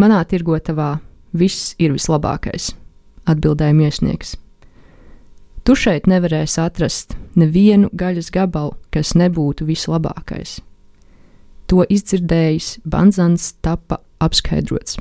[0.00, 0.94] Manā tirgotavā
[1.36, 2.72] viss ir vislabākais,
[3.28, 4.34] atbildēja miesnieks.
[5.64, 10.58] Tu šeit nevarēsi atrast nevienu gaļas gabalu, kas nebūtu vislabākais.
[11.74, 14.94] To izdzirdējis, Banzans tapa apskaidrots.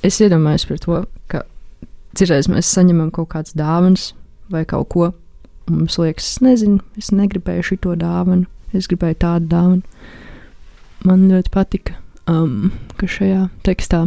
[0.00, 1.42] Es iedomājos par to, ka
[2.16, 4.06] citreiz mēs saņemam kaut kādas dāvanas
[4.48, 5.10] vai kaut ko,
[5.68, 10.08] un mums liekas, es nezinu, es negribēju šo dāvanu, es gribēju tādu dāvanu.
[11.04, 14.06] Man ļoti patika, um, ka šajā tekstā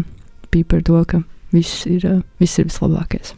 [0.50, 1.22] bija par to, ka
[1.54, 3.36] viss ir, uh, viss ir vislabākais.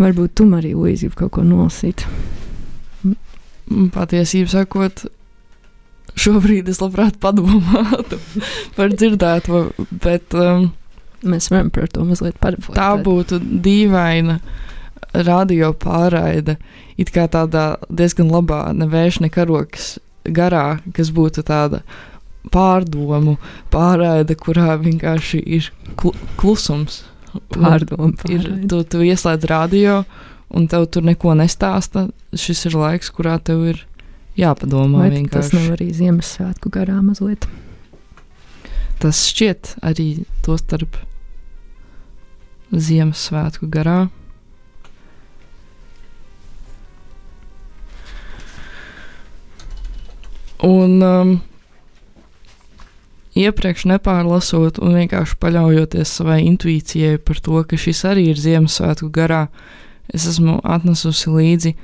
[0.00, 2.06] Varbūt tu arī Līdzi kaut ko nolasīt.
[3.92, 5.04] Patiesībā sakot,
[6.18, 8.18] šobrīd es labprāt padomātu
[8.76, 9.64] par dzirdēto,
[10.04, 10.70] bet um,
[11.24, 12.74] mēs varam par to mazliet parunāt.
[12.76, 14.40] Tā būtu dīvaina
[15.12, 16.56] radio pārraide,
[17.00, 21.82] it kā tādā diezgan labā, nevērš ne karokas garā, kas būtu tāda
[22.52, 23.36] pārdomu
[23.72, 27.02] pārraide, kurā vienkārši ir kl klusums
[27.56, 28.12] pārdomu.
[28.32, 30.02] Ir, tu, tu ieslēdz radio,
[30.52, 32.08] un tev tur neko nestāsta.
[32.32, 33.82] Šis ir laiks, kurā tev ir
[34.38, 35.06] jāpadomā.
[35.08, 37.48] Vai tas nav arī Ziemassvētku garā mazliet?
[39.02, 40.96] Tas šķiet arī to starp
[42.72, 44.06] Ziemassvētku garā.
[50.62, 51.32] Un um,
[53.38, 59.46] iepriekš nepārlasot un vienkārši paļaujoties savai intuīcijai par to, ka šis arī ir Ziemassvētku garā,
[60.12, 61.74] es esmu atnesusi līdzi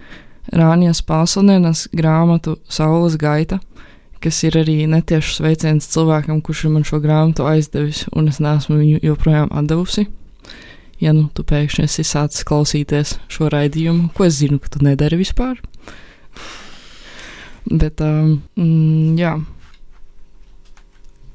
[0.52, 3.60] Rānijas Pālsonienas grāmatu Saules gaita,
[4.22, 8.78] kas ir arī netiešs sveiciens cilvēkam, kurš ir man šo grāmatu aizdevis, un es neesmu
[8.80, 10.08] viņu joprojām atdevusi.
[10.98, 15.20] Ja nu tu pēkšņi esi sācis klausīties šo raidījumu, ko es zinu, ka tu nedari
[15.20, 15.60] vispār.
[17.68, 19.36] Bet, um, mm, jā,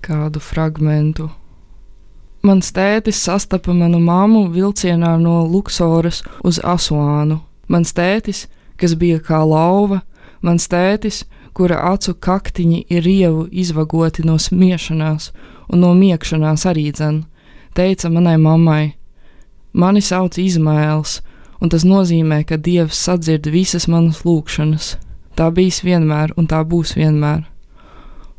[0.04, 1.30] kādu fragmentu.
[2.44, 7.40] Mans tētis sastapa manu māmu vilcienā no Luksoras uz Asuānu.
[7.72, 10.02] Mans tētis, kas bija kā lauva,
[10.44, 11.24] mans tētis,
[11.56, 15.30] kura acu kaktiņi ir rievu izvagoti no smiešanās
[15.70, 17.24] un no miekšanās arī dzen,
[17.78, 18.96] teica manai mammai:
[19.74, 21.22] Mani sauc Izmaēls,
[21.62, 24.98] un tas nozīmē, ka Dievs sadzird visas manas lūgšanas.
[25.34, 27.48] Tā bijis vienmēr, un tā būs vienmēr.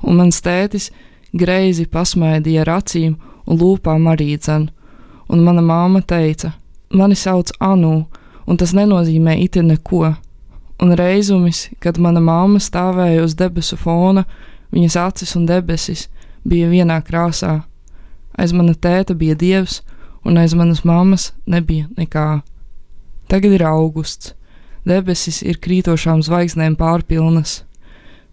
[0.05, 0.92] Un mans tētis
[1.35, 3.16] greizi pasmaidīja ar acīm
[3.47, 4.68] un lūpām arī dzen,
[5.29, 6.55] un mana māma teica:
[6.92, 8.05] Mani sauc Anu,
[8.47, 10.14] un tas nenozīmē iti neko
[10.79, 14.25] un reizumis, kad mana mamma stāvēja uz debesu fona,
[14.75, 16.09] viņas acis un debesis
[16.44, 17.62] bija vienā krāsā.
[18.38, 19.83] Aiz mana tēta bija dievs,
[20.25, 22.42] un aiz manas mammas nebija nekā.
[23.31, 24.35] Tagad ir augusts,
[24.85, 27.62] debesis ir krītošām zvaigznēm pārpilnas.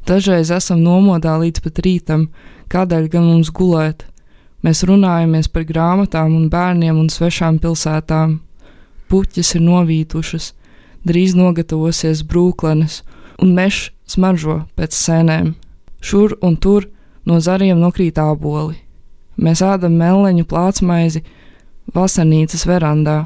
[0.07, 2.27] Dažreiz esam nomodā līdz pat rītam,
[2.71, 4.05] kādēļ gan mums gulēt.
[4.61, 8.39] Mēs runājamies par grāmatām un bērniem un svešām pilsētām.
[9.09, 10.51] Puķis ir novītušas,
[11.07, 13.01] drīz nogatavosies brūklenes,
[13.41, 15.55] un mežs smaržo pēc sēnēm.
[16.01, 16.87] Šur un tur
[17.25, 18.77] no zariem nokrīt āboli.
[19.41, 21.23] Mēs ēdam meleņu plātsmaizi
[21.95, 23.25] vasarnīcas verandā,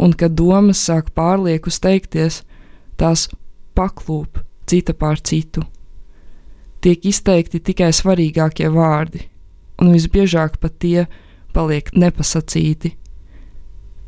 [0.00, 2.42] un kad domas sāk pārlieku steigties,
[2.96, 3.28] tās
[3.76, 5.64] paklūp cita pār citu.
[6.82, 9.28] Tiek izteikti tikai svarīgākie vārdi,
[9.78, 11.04] un visbiežāk pat tie
[11.54, 12.96] paliek nepasacīti.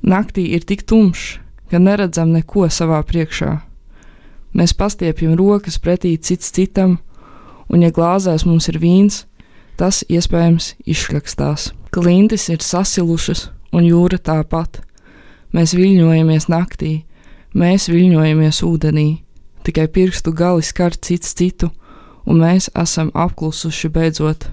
[0.05, 1.39] Naktī ir tik tumšs,
[1.71, 3.53] ka neredzam neko savā priekšā.
[4.55, 6.99] Mēs pastiepjam rokas pretī cits citam,
[7.71, 9.25] un, ja glāzēs mums ir vīns,
[9.79, 11.71] tas iespējams izšļakstās.
[11.95, 14.83] Klintis ir sasilušas, un jūra tāpat.
[15.55, 16.93] Mēs viļņojamies naktī,
[17.55, 19.09] mēs viļņojamies ūdenī,
[19.67, 21.71] tikai pirkstu gali skar cits citu,
[22.27, 24.49] un mēs esam apklusuši beidzot.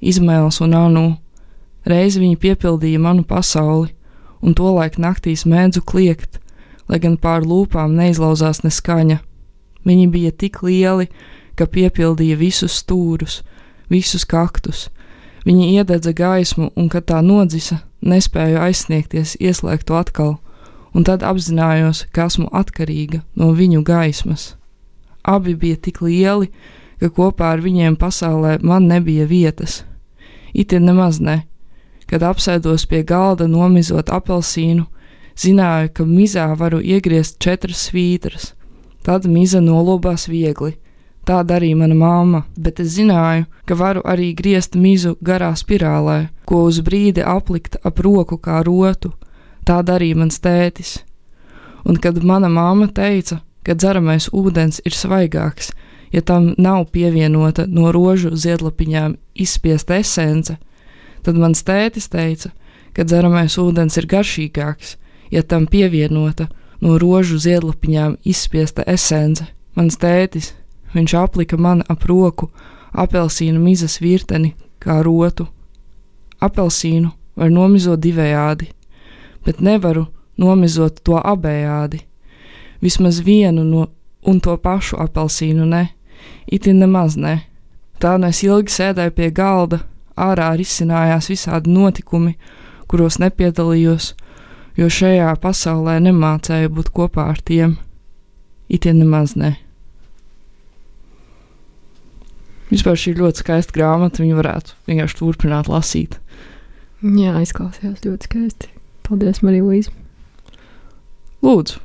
[0.00, 1.06] Izmēls un Anu,
[1.86, 3.90] reiz viņi piepildīja manu pasauli,
[4.42, 6.38] un tolaik naktīs mēdzu kliegt,
[6.88, 9.18] lai gan pār lūpām neizlauzās ne skaņa.
[9.86, 11.08] Viņi bija tik lieli,
[11.58, 13.42] ka piepildīja visus stūrus,
[13.90, 14.88] visus kaktus.
[15.46, 20.36] Viņi iededza gaismu, un, kad tā nodzisa, nespēju aizsniegties, ieslēgt to atkal,
[20.94, 24.57] un tad apzinājos, ka esmu atkarīga no viņu gaismas.
[25.28, 26.48] Abi bija tik lieli,
[27.00, 29.82] ka kopā ar viņiem pasaulē man nebija vietas.
[30.56, 31.42] Itin nemaz ne,
[32.08, 34.86] Kad apsēdos pie galda nomizot apelsīnu,
[35.36, 38.54] zināju, ka mizā varu iegriezt četras svītras.
[39.04, 40.78] Tad miza nolobās viegli.
[41.28, 46.62] Tā darīja mana mamma, bet es zināju, ka varu arī griezt mizu garā spirālē, ko
[46.70, 49.12] uz brīdi aplikt ap roku kā rotu.
[49.68, 51.02] Tā darīja mans tētis.
[51.84, 55.74] Un kad mana mamma teica, ka dzeramais ūdens ir svaigāks,
[56.12, 60.56] ja tam nav pievienota no rožu ziedlapiņām izspiesta esence,
[61.28, 62.52] Tad mans tētis teica,
[62.96, 64.94] ka dzeramais ūdens ir garšīgāks,
[65.28, 66.48] ja tam pievienota
[66.80, 69.44] no rožu ziedlapiņām izspiesta esence.
[69.76, 70.54] Mans tētis,
[70.94, 72.48] viņš aplika man ap roku
[72.96, 75.46] apelsīnu mizas virteni kā rotu.
[76.40, 78.70] Apelsīnu var nomizot divējādi,
[79.44, 80.06] bet nevaru
[80.38, 82.06] nomizot to abējādi.
[82.82, 83.86] Vismaz vienu no
[84.28, 85.88] un to pašu apelsīnu ne,
[86.50, 87.40] itin nemaz ne.
[87.98, 89.80] Tā nes ilgi sēdēju pie galda,
[90.18, 92.36] ārā risinājās visādi notikumi,
[92.90, 94.12] kuros nepiedalījos,
[94.78, 97.76] jo šajā pasaulē nemācēju būt kopā ar tiem.
[98.68, 99.56] Itin nemaz ne.
[102.68, 106.18] Vispār šī ir ļoti skaista grāmata, viņu varētu vienkārši turpināt lasīt.
[107.00, 108.70] Jā, izklausījās ļoti skaisti.
[109.08, 109.94] Paldies, Marija Līza.
[111.46, 111.80] Lūdzu,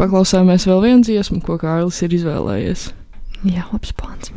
[0.00, 2.88] paklausāmies vēl vienu dziesmu, ko Kārlis ir izvēlējies.
[3.44, 4.32] Jā, labs plāns.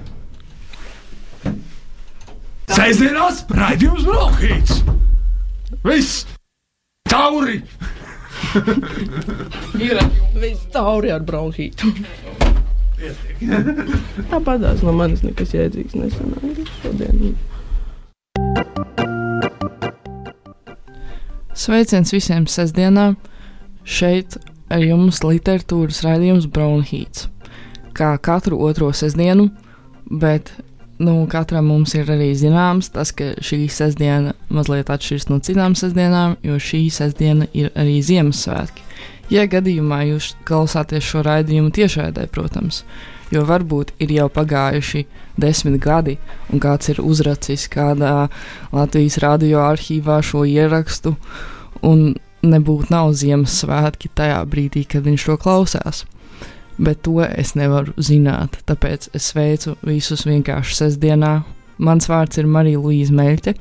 [2.68, 4.82] Sēžamās raidījums Brokhīts.
[5.88, 6.26] Viss!
[7.08, 7.62] Tauri!
[9.80, 10.00] Ir
[10.38, 11.92] viss tauri ar bronhītu.
[14.32, 17.38] Tāpat tās no manis nekas jēdzīgs nesanāca šodien.
[21.58, 23.18] Sveiciens visiem sestdienām!
[23.88, 24.38] Šeit
[24.74, 27.28] ar jums literatūras raidījums Brownhīts.
[27.98, 29.50] Kā katru otro sestdienu,
[30.08, 30.52] bet
[31.00, 36.38] nu, katram mums ir arī zināms tas, ka šī sestdiena mazliet atšķiras no citām sestdienām,
[36.46, 38.86] jo šī sestdiena ir arī Ziemassvētki.
[39.34, 42.84] Ja gadījumā jūs klausāties šo raidījumu tiešraidē, protams,
[43.34, 45.04] jo varbūt ir jau pagājuši
[45.38, 46.16] desmit gadi,
[46.52, 48.30] un kāds ir uzracis kādā
[48.72, 51.18] Latvijas radio arhīvā šo ierakstu,
[51.84, 56.04] un nebūtu nav Ziemassvētki tajā brīdī, kad viņš to klausās.
[56.78, 61.40] Bet to es nevaru zināt, tāpēc es sveicu visus vienkārši sestdienā.
[61.78, 63.54] Mans vārds ir Marija Līja Meļķe,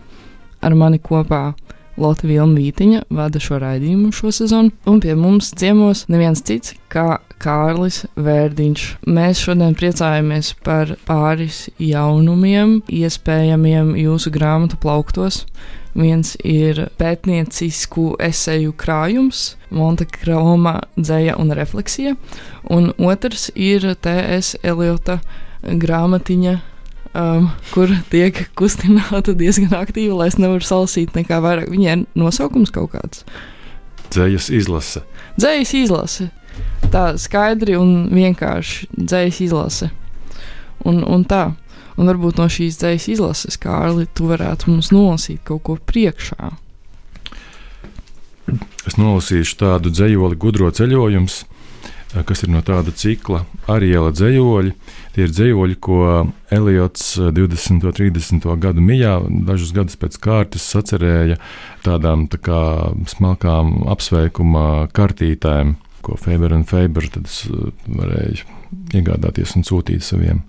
[0.65, 1.55] ar mani kopā
[1.97, 8.03] Lotte Vilnvītiņa vada šo raidījumu šo sezonu, un pie mums ciemos neviens cits kā Kārlis
[8.21, 8.85] Vērdiņš.
[9.09, 15.45] Mēs šodien priecājamies par pāris jaunumiem, iespējamiem jūsu grāmatu plauktos.
[15.97, 22.13] Viens ir pētniecisku eseju krājums, Monte Kroma dzēja un refleksija,
[22.69, 24.59] un otrs ir T.S.
[24.61, 25.21] Eliota
[25.65, 26.59] grāmatiņa
[27.17, 31.71] um, kur tiek kustināta diezgan aktīvi, lai es nevaru salasīt nekā vairāk.
[31.73, 33.25] Viņai nosaukums kaut kāds.
[34.13, 35.03] Dzējas izlase.
[35.41, 36.31] Dzējas izlase.
[36.93, 39.91] Tā skaidri un vienkārši dzējas izlase.
[40.87, 41.49] Un, un tā.
[41.97, 46.53] Un varbūt no šīs dzējas izlases, Kārli, tu varētu mums nolasīt kaut ko priekšā.
[48.87, 51.31] Es nolasīšu tādu dzējoli, gudro ceļojumu,
[52.29, 54.75] kas ir no tāda cikla Ariela dzējoļi.
[55.17, 56.01] Tie ir dzējoļi, ko
[56.53, 57.89] Eliots 20.
[57.89, 58.47] un 30.
[58.63, 59.17] gadu mijā,
[59.49, 61.41] dažus gadus pēc kārtas, sacerēja
[61.85, 62.63] tādām tā kā
[63.11, 65.75] smalkām apsveikuma kartītēm,
[66.07, 68.47] ko Faber un Faber varēja
[68.95, 70.45] iegādāties un sūtīt saviem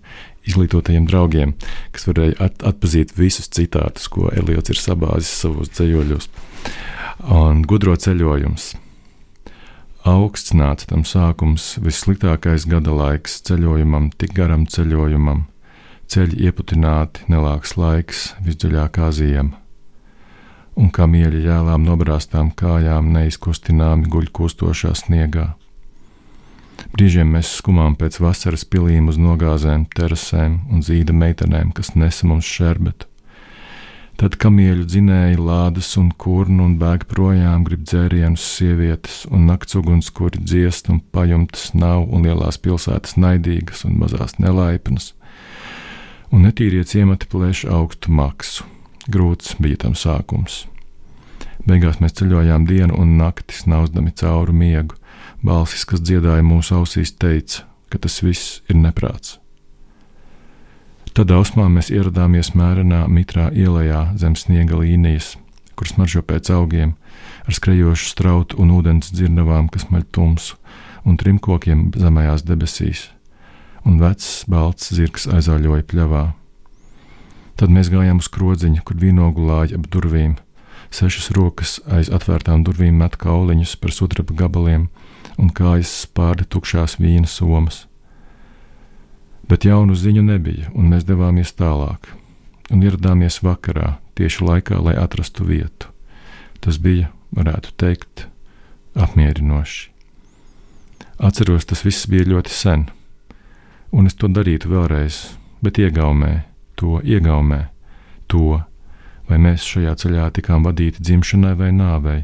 [0.47, 1.53] izglītotajiem draugiem,
[1.91, 6.29] kas varēja at atpazīt visus citātus, ko Eliots ir sabāzis savos dzējoļos.
[7.33, 8.75] Un gudro ceļojums
[10.07, 15.41] Augsts nāca tam sākums, vissliktākais gada laiks ceļojumam, tik garam ceļojumam,
[16.07, 19.59] ceļi ieputināti, nelāks laiks, visdziļākā ziema.
[20.79, 25.49] Un kā mieļi jēlām nobrāztām kājām neizkustināmi guļ kustošā sniegā.
[26.93, 32.47] Brīžiem mēs skumām pēc vasaras pilīm uz nogāzēm, terasēm un zīda meitenēm, kas nesa mums
[32.47, 33.09] šerbetu.
[34.17, 40.41] Tad kamieļu dzinēji lādes un kurnu un bēg projām, grib dzērienus sievietes, un nakts ugunskuri
[40.41, 45.11] dziest un pajumtas nav, un lielās pilsētas naidīgas un mazās nelaipnas,
[46.33, 48.65] un netīrie ciemati plēš augstu maksu.
[49.05, 50.63] Grūts bija tam sākums.
[51.69, 54.96] Beigās mēs ceļojām dienu un nakti, snauzdami cauri miegu.
[55.45, 59.37] Balsis, kas dziedāja mūsu ausīs, teica, ka tas viss ir neprāts.
[61.17, 65.35] Tad ausmā mēs ieradāmies mērenā mitrā ielā zem sniega līnijas,
[65.77, 66.95] kuras maržo pēc augiem,
[67.45, 70.57] ar skrejošu strautu un ūdens dzirnavām, kas maļ tumsu,
[71.05, 73.07] un trim kokiem zemajās debesīs,
[73.85, 76.23] un vecs balts zirgs aizāļoja pļavā.
[77.57, 80.35] Tad mēs gājām uz krodziņu, kur vīnogulāja ap durvīm,
[80.93, 84.89] sešas rokas aiz atvērtām durvīm met kauliņus par sudraba gabaliem,
[85.37, 87.85] un kājas spārda tukšās vīna somas.
[89.47, 92.09] Bet jaunu ziņu nebija, un mēs devāmies tālāk.
[92.73, 95.93] Un ieradāmies vakarā, tieši laikā, lai atrastu vietu.
[96.59, 98.25] Tas bija, varētu teikt,
[98.97, 99.93] apmierinoši.
[101.17, 102.87] Atceros, tas viss bija ļoti sen,
[103.95, 106.43] un es to darītu vēlreiz, bet iegaumē,
[106.77, 107.67] to iegaumē,
[108.29, 108.59] to,
[109.29, 112.19] vai mēs šajā ceļā tikām vadīti dzimšanai vai nāvei.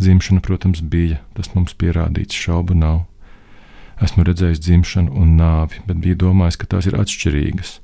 [0.00, 3.02] Dzimšana, protams, bija, tas mums pierādīts, šaubu nav.
[4.00, 7.74] Esmu redzējis dzimšanu un nāvi, bet biju domājis, ka tās ir atšķirīgas.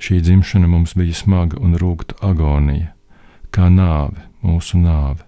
[0.00, 2.94] Šī dzimšana mums bija smaga un rūkta agonija,
[3.52, 5.20] kā nāve, mūsu nāve.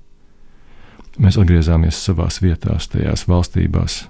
[1.20, 4.06] Mēs atgriezāmies savās vietās, tajās valstībās,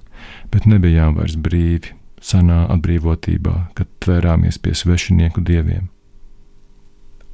[0.52, 5.88] bet nebijām vairs brīvi, senā atbrīvotībā, kad tvērāmies pie svešinieku dieviem.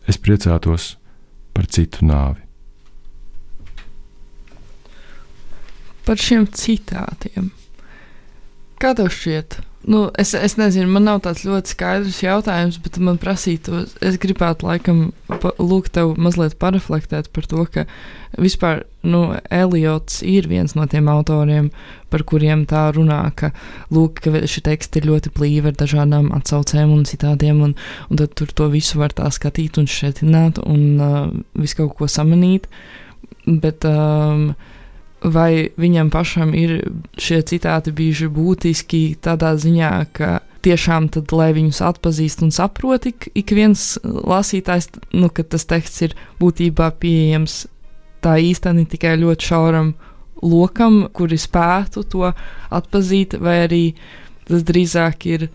[0.09, 0.95] Es priecātos
[1.57, 2.41] par citu nāvi.
[6.05, 7.53] Par šiem citātiem
[8.85, 9.63] Kā tev šķiet?
[9.89, 14.65] Nu, es, es nezinu, man nav tāds ļoti skaidrs jautājums, bet man prasītu, es gribētu
[14.65, 15.01] laikam
[15.61, 17.85] lūgt tev mazliet pareflektēt par to, ka
[18.41, 21.69] vispār nu, Eliots ir viens no tiem autoriem,
[22.09, 23.53] par kuriem tā runā, ka,
[23.93, 27.77] lūk, ka šī teksta ir ļoti plīva ar dažādām atsaucēm un citādiem, un,
[28.09, 31.25] un tad tur to visu var tā skatīt un šetināt un uh,
[31.61, 32.73] visu kaut ko samanīt.
[33.45, 34.55] Bet, um,
[35.25, 36.77] vai viņam pašam ir
[37.21, 43.29] šie citāti bijuši būtiski tādā ziņā, ka tiešām tad, lai viņus atpazīst un saprot, ik,
[43.37, 47.65] ik viens lasītājs, nu, ka tas teksts ir būtībā pieejams
[48.25, 49.93] tā īstenībā tikai ļoti šauram
[50.45, 52.31] lokam, kuri spētu to
[52.73, 53.85] atpazīt, vai arī
[54.49, 55.49] tas drīzāk ir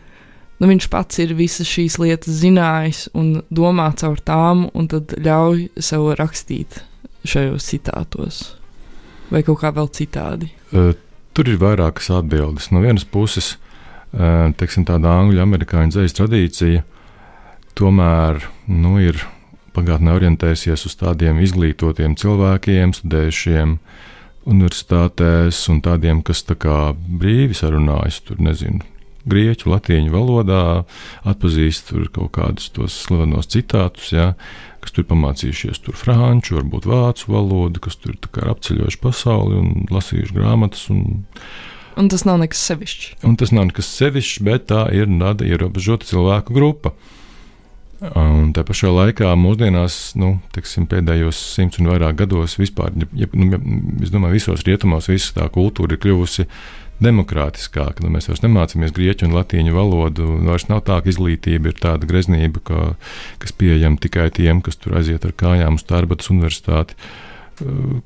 [0.59, 5.70] nu, viņš pats ir visas šīs lietas zinājis un domā caur tām, un tad ļauj
[5.78, 6.82] sev rakstīt
[7.28, 8.59] šajos citātos.
[9.30, 10.51] Vai kaut kā vēl citādi?
[10.73, 10.93] Uh,
[11.38, 12.71] tur ir vairākas atbildes.
[12.73, 13.55] No vienas puses,
[14.13, 16.86] uh, teiksim, tāda angļu amerikāņu dzīslu tradīcija
[17.80, 19.21] tomēr nu, ir
[19.75, 23.77] pagātnē orientējusies uz tādiem izglītotiem cilvēkiem, studējušiem
[24.49, 28.82] universitātēs un tādiem, kas tā kā brīvi sarunājas, tur nezinu,
[29.32, 30.63] grieķu, latīņu valodā,
[31.30, 34.32] atpazīst kaut kādus tos slavenos citātus, ja,
[34.84, 40.38] kas tur pamācījušies tur franču, varbūt vācu valodu, kas tur ir apceļojuši pasauli un lasījuši
[40.38, 40.88] grāmatas.
[40.93, 41.21] Un,
[41.99, 43.23] Un tas nav nekas sevišķs.
[43.27, 46.93] Un tas nav nekas sevišķs, bet tā ir tāda ierobežota cilvēku grupa.
[47.99, 53.59] Un tā pašā laikā mūsdienās, nu, teksim, pēdējos simts un vairāk gados, vispār, ja, nu,
[53.99, 56.45] es domāju, visos rietumos, visa tā kultūra ir kļuvusi
[57.03, 58.03] demokrātiskāka.
[58.03, 60.27] Nu, mēs vairs nemācāmies grieķu un latīņu valodu.
[60.47, 62.85] Vairs nav tā, ka izglītība ir tāda greznība, ka,
[63.41, 66.97] kas pieejama tikai tiem, kas tur aiziet ar kājām uz Tārbatas universitāti.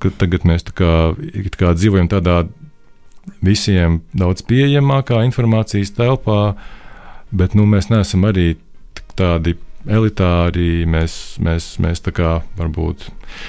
[0.01, 0.93] Kad tagad mēs tā kā,
[1.59, 2.43] kā dzīvojam tādā
[3.43, 6.55] visiem daudz pieejamākā informācijas telpā,
[7.33, 8.55] bet nu, mēs neesam arī
[9.17, 9.55] tādi
[9.89, 13.07] elitāri, mēs, mēs, mēs tā kā varbūt.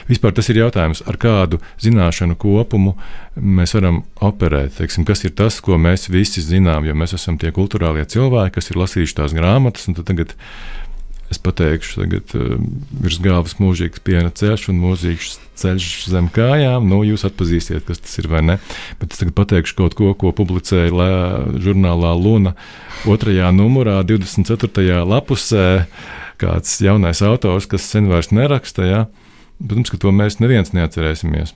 [0.08, 2.96] Vispār tas ir jautājums, ar kādu zināšanu kopumu
[3.34, 4.78] mēs varam operēt.
[4.78, 8.72] Teiksim, kas ir tas, ko mēs visi zinām, jo mēs esam tie kultūrālie cilvēki, kas
[8.72, 10.34] ir lasījuši tās grāmatas, tagad
[11.32, 12.56] es pateikšu, tagad uh,
[13.02, 16.86] virs galvas mūžīgs piena ceļš un mūžīgs ceļš zem kājām.
[16.90, 18.58] Nu, jūs atpazīsiet, kas tas ir vai ne.
[19.00, 21.08] Bet es tagad pateikšu kaut ko, ko publicēja lē,
[21.64, 22.54] žurnālā Luna
[23.10, 25.00] otrajā numurā, 24.
[25.08, 25.66] lapusē
[26.40, 28.86] kāds jaunais autors, kas sen vairs neraksta.
[28.88, 29.04] Ja?
[29.58, 31.54] Protams, ka to mēs neviens neatcerēsimies.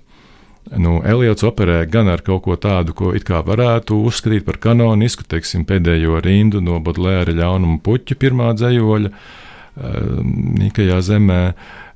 [0.76, 5.24] Nu, Eliots operē gan ar kaut ko tādu, ko it kā varētu uzskatīt par kanonisku,
[5.29, 11.43] teiksim, pēdējo rindu no Bodlēra ļaunuma puķa pirmā dzējoļa, ehm, Nikajā zemē.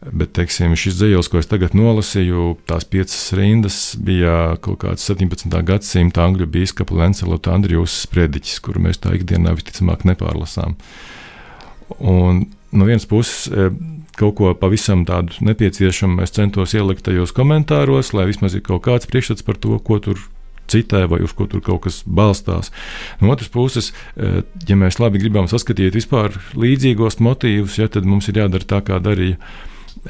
[0.03, 5.61] Bet teiksim, šis dzējos, ko es tagad nolasīju, tās piecas rindas bija kaut kāds 17.
[5.63, 10.75] gadsimta angļu biskupa Lancelota Andrijus sprediķis, kuru mēs tā ikdienā visticamāk nepārlasām.
[12.01, 13.71] Un no vienas puses e,
[14.19, 19.09] kaut ko pavisam tādu nepieciešamu es centos ielikt tajos komentāros, lai vismaz ir kaut kāds
[19.11, 20.21] priekšstats par to, ko tur
[20.73, 22.71] citē vai uz ko tur kaut kas balstās.
[23.21, 28.31] No otras puses, e, ja mēs labi gribam saskatīt vispār līdzīgos motīvus, ja, tad mums
[28.33, 29.41] ir jādara tā, kā darīja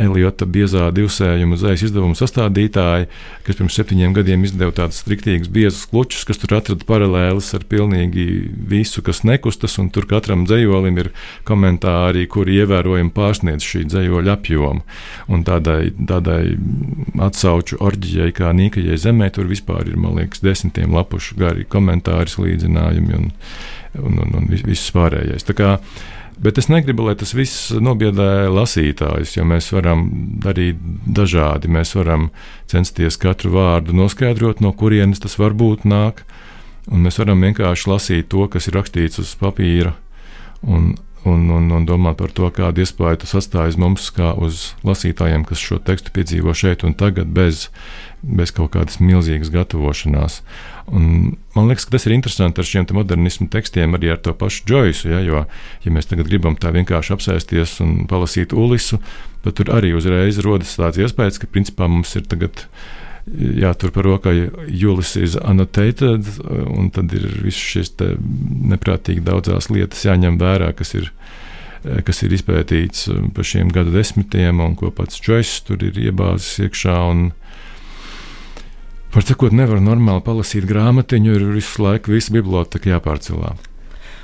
[0.00, 3.08] Elijota biezā divsējuma zvaigznes izdevuma sastādītāji,
[3.46, 8.26] kas pirms septiņiem gadiem izdeva tādus striktīgus biezus klučus, kas tur atrada paralēlis ar pilnīgi
[8.70, 11.10] visu, kas nekustas, un tur katram dzējolim ir
[11.48, 14.86] komentāri, kuri ievērojami pārsniedz šī dzējoļa apjomu.
[15.32, 16.56] Un tādai, tādai
[17.28, 23.20] atsauču orģijai, kā Nīkajai zemē, tur vispār ir, man liekas, desmitiem lapušu gari komentāri, slīdzinājumi
[23.20, 23.30] un,
[24.00, 25.44] un, un, un viss pārējais.
[25.48, 25.76] Tā kā
[26.40, 30.06] Bet es negribu, lai tas viss nobiedē lasītājus, jo mēs varam
[30.42, 31.70] darīt dažādi.
[31.70, 32.30] Mēs varam
[32.70, 36.24] censties katru vārdu noskaidrot, no kurienes tas varbūt nāk,
[36.90, 39.94] un mēs varam vienkārši lasīt to, kas ir rakstīts uz papīra.
[40.62, 40.94] Un,
[41.28, 45.44] un, un, un domāt par to, kādu iespēju tas atstāja uz mums, kā uz lasītājiem,
[45.46, 47.68] kas šo tekstu piedzīvo šeit un tagad, bez,
[48.22, 50.40] bez kaut kādas milzīgas gatavošanās.
[50.90, 54.64] Un man liekas, ka tas ir interesanti ar šiem modernismu tekstiem, arī ar to pašu
[54.66, 55.06] Joyce.
[55.08, 55.44] Ja, jo,
[55.84, 58.98] ja mēs tagad gribam tā vienkārši apsēsties un palasīt Ulisu,
[59.44, 62.66] tad tur arī uzreiz rodas tāds iespējas, ka principā mums ir tagad
[63.30, 67.92] jātur par rokai Julis is annotated, un tad ir visas šīs
[68.72, 71.12] neprātīgi daudzās lietas jāņem vērā, kas ir,
[72.06, 76.98] kas ir izpētīts pa šiem gadu desmitiem, un ko pats Joyce tur ir iebāzis iekšā.
[77.12, 77.30] Un,
[79.12, 83.52] Var sakot, nevar normāli palasīt grāmatiņu, ir visu laiku visa biblioteka jāpārcelā.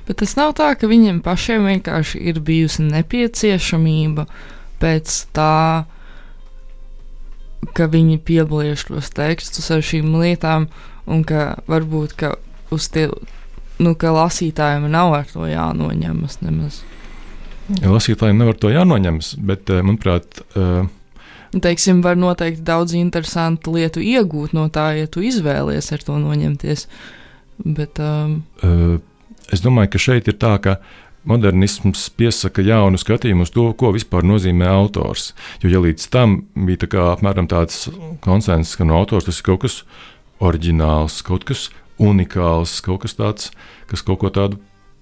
[0.08, 4.24] Bet tas nav tā, ka viņiem pašiem vienkārši ir bijusi nepieciešamība
[4.80, 5.84] pēc tā,
[7.76, 10.70] ka viņi piebliež tos tekstus ar šīm lietām,
[11.04, 12.36] un ka varbūt ka
[12.72, 13.10] uz tie,
[13.76, 16.80] nu, ka lasītājiem nav ar to jānoņemas nemaz.
[17.84, 20.88] Lasītājiem nav ar to jānoņemas, bet, eh, manuprāt, uh,
[21.52, 26.86] teiksim, var noteikti daudz interesantu lietu iegūt no tā, ja tu izvēlies ar to noņemties.
[27.64, 28.98] Bet, um, uh,
[29.52, 30.78] es domāju, ka šeit ir tā, ka
[31.28, 35.32] modernisms piesaka jaunu skatījumu uz to, ko vispār nozīmē autors.
[35.64, 37.88] Jo ja līdz tam bija tā apmēram tāds
[38.24, 39.82] konsensus, ka no autors tas ir kaut kas
[40.44, 41.68] oriģināls, kaut kas
[41.98, 43.50] unikāls, kaut kas tāds,
[43.90, 44.60] kas kaut ko tādu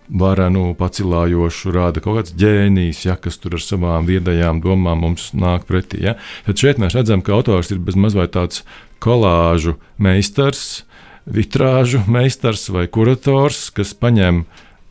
[0.08, 5.66] varenu, pacilājošu, rāda kaut kāds ģēnijs, ja, kas tur ar savām viedajām domām mums nāk
[5.68, 6.02] pretī.
[6.06, 6.16] Ja.
[6.46, 8.62] Tad šeit mēs redzam, ka autors ir bezmaz vai tāds
[9.02, 10.84] kolāžu meistars,
[11.26, 14.44] vitrāžu meistars vai kurators, kas paņem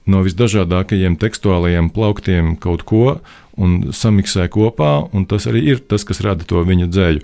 [0.09, 3.17] no visdažādākajiem tekstuālajiem plauktiem kaut ko
[3.55, 7.21] un samiksē kopā, un tas arī ir tas, kas rada to viņa dzēju.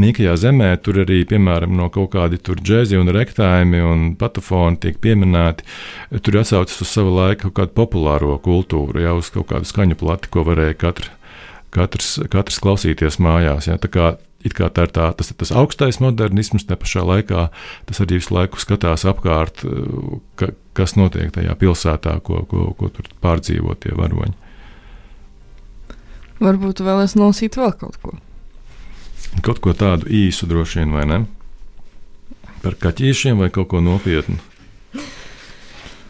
[0.00, 4.96] Mīkajā zemē tur arī, piemēram, no kaut kādi tur džēzi un rektāmi un patafoni tiek
[5.02, 5.66] pieminēti.
[6.24, 10.32] Tur atsaucas uz savu laiku kaut kādu populāro kultūru, jau uz kaut kādu skaņu plati,
[10.32, 11.12] ko varēja katra
[11.76, 13.68] katrs, katrs klausīties mājās.
[13.70, 13.76] Ja?
[14.46, 17.48] Tā kā, tā ir tā, tas, tas augstais modernisms, te pašā laikā
[17.88, 19.64] tas arī visu laiku skatās apkārt,
[20.38, 24.36] ka, kas notiek tajā pilsētā, ko, ko, ko tur pārdzīvo tie varoņi.
[26.42, 28.14] Varbūt vēlēs nolasīt vēl kaut ko.
[29.44, 31.20] Kaut ko tādu īsu droši vien, vai ne?
[32.62, 34.38] Par kaķīšiem vai kaut ko nopietnu?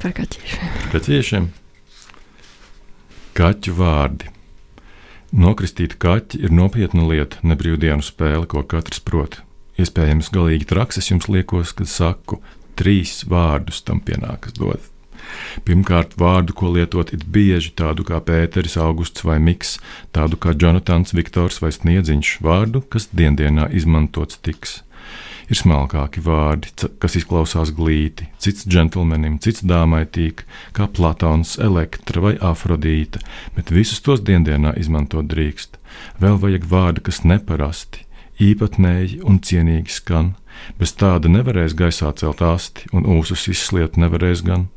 [0.02, 0.72] Par kaķīšiem.
[0.76, 1.50] Par kaķīšiem.
[3.36, 4.35] Kaķu vārdi.
[5.34, 9.40] Nokristīt kaķi ir nopietna lieta, ne brīvdienu spēle, ko katrs prot.
[9.76, 12.40] Iespējams, galīgi traks es jums liekos, kad saku,
[12.78, 14.92] trīs vārdus tam pienākas dot.
[15.66, 19.76] Pirmkārt, vārdu, ko lietot it bieži, tādu kā Pēteris, Augusts vai Miks,
[20.14, 24.80] tādu kā Jonatans, Viktors vai Sniedziņš, vārdu, kas diendienā izmantots tiks
[25.50, 26.72] ir smalkāki vārdi,
[27.02, 30.44] kas izklausās glīti, cits džentlmenim, cits dāmai tīk,
[30.76, 33.22] kā Platons, Elektra vai Afrodīta,
[33.56, 35.78] bet visus tos diendienā izmantot drīkst.
[36.22, 38.04] Vēl vajag vārdi, kas neparasti,
[38.42, 40.34] īpatnēji un cienīgi skan,
[40.80, 44.68] bez tāda nevarēs gaisā celt asti un ūsus izsliet nevarēs gan.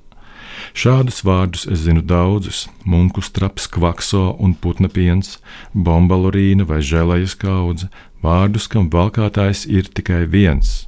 [0.76, 5.40] Šādus vārdus es zinu daudzus- munkus traps, kvakso un putna piens,
[5.74, 7.90] bombalurīna vai žēlējas kaudze,
[8.24, 10.86] vārdus, kam valkātājs ir tikai viens.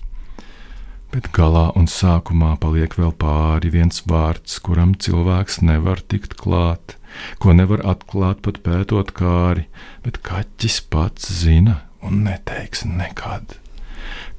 [1.12, 6.96] Bet galā un sākumā paliek vēl pāri viens vārds, kuram cilvēks nevar tikt klāt,
[7.44, 9.66] ko nevar atklāt pat pētot kāri,
[10.06, 13.58] bet kaķis pats zina un neteiks nekad.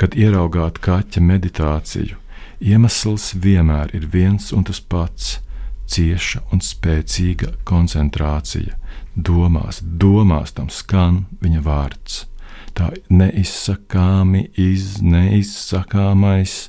[0.00, 2.16] Kad ieraugāt kaķa meditāciju,
[2.64, 5.38] iemesls vienmēr ir viens un tas pats-
[5.92, 8.80] cieša un spēcīga koncentrācija.
[9.12, 12.24] Domās, domās tam skan viņa vārds
[12.76, 16.68] tā neizsakāmi, iz, neizsakāmais,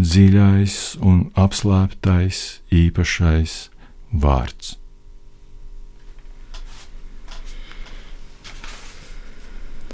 [0.00, 3.56] dziļais un apslēptais īpašais
[4.12, 4.76] vārds.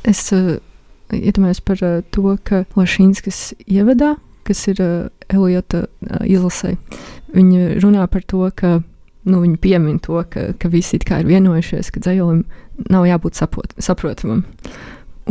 [0.07, 0.59] Es uh,
[1.11, 4.14] iedomājos par uh, to, ka Lašīnskas ievadā,
[4.46, 6.76] kas ir uh, Elijota uh, izlasē,
[7.34, 8.76] viņa runā par to, ka
[9.26, 12.44] nu, viņi piemin to, ka, ka visi ir vienojušies, ka dzējolim
[12.92, 14.44] nav jābūt sapot, saprotamam.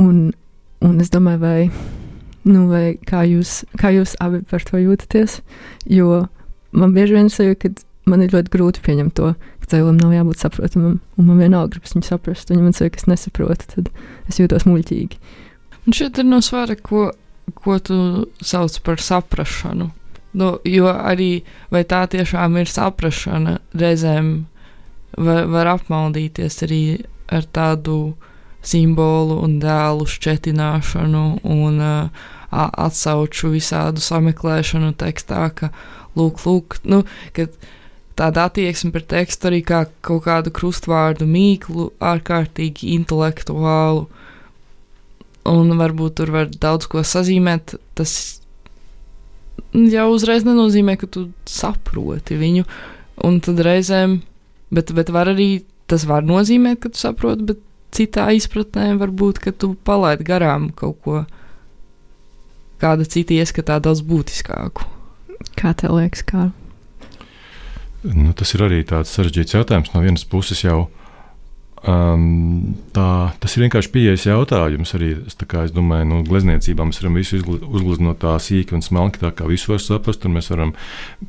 [0.02, 0.32] Un,
[0.84, 1.60] un es domāju, vai,
[2.48, 5.40] nu, vai kā, jūs, kā jūs abi par to jūtaties?
[5.88, 6.26] Jo
[6.76, 7.72] man bieži vien ir, ka
[8.10, 9.34] man ir ļoti grūti pieņemt to,
[9.64, 12.52] ka cilvēkam nav jābūt saprotamam, un man vienalga gribas viņu saprast.
[12.52, 13.92] Viņam man saka, ka es nesaprotu, tad
[14.30, 15.22] es jūtos muļķīgi.
[15.86, 17.08] Un šeit ir no svara, ko,
[17.58, 17.98] ko tu
[18.44, 19.90] sauc par saprašanu.
[20.36, 21.46] Nu, jo arī
[21.88, 24.32] tā tiešām ir saprašana, reizēm
[25.16, 26.82] var, var apmaldīties arī
[27.32, 28.16] ar tādu
[28.66, 35.72] simbolu un dēlu šķetināšanu un uh, atsauču visādu sameklēšanu tekstā, ka
[36.16, 37.04] lūk, lūk, nu,
[37.36, 37.48] ka
[38.16, 44.08] tāda attieksme pret tekstu arī kā kaut kādu krustvārdu mīklu, ārkārtīgi intelektuālu,
[45.46, 48.16] un varbūt tur var daudz ko sazīmēt, tas
[49.76, 52.66] jau uzreiz nenozīmē, ka tu saproti viņu,
[53.28, 54.20] un tad reizēm,
[54.74, 57.64] bet, bet var arī, tas var nozīmēt, ka tu saproti, bet
[57.96, 61.24] citā izpratnē varbūt, ka tu palaidi garām kaut ko,
[62.82, 64.86] kāda cita ieskatā daudz būtiskāku.
[65.56, 66.50] Kā tev liekas, kā?
[68.06, 69.92] Nu, tas ir arī tāds sarežģīts jautājums.
[69.96, 70.86] No vienas puses jau
[71.86, 74.96] Um, tā, tas ir vienkārši pieejas jautājums.
[74.98, 78.82] Arī, es, kā, es domāju, no nu, glezniecībā mēs varam visu uzgleznot tā sīki un
[78.82, 80.26] smalki, tā kā visu var saprast.
[80.26, 80.74] Mēs varam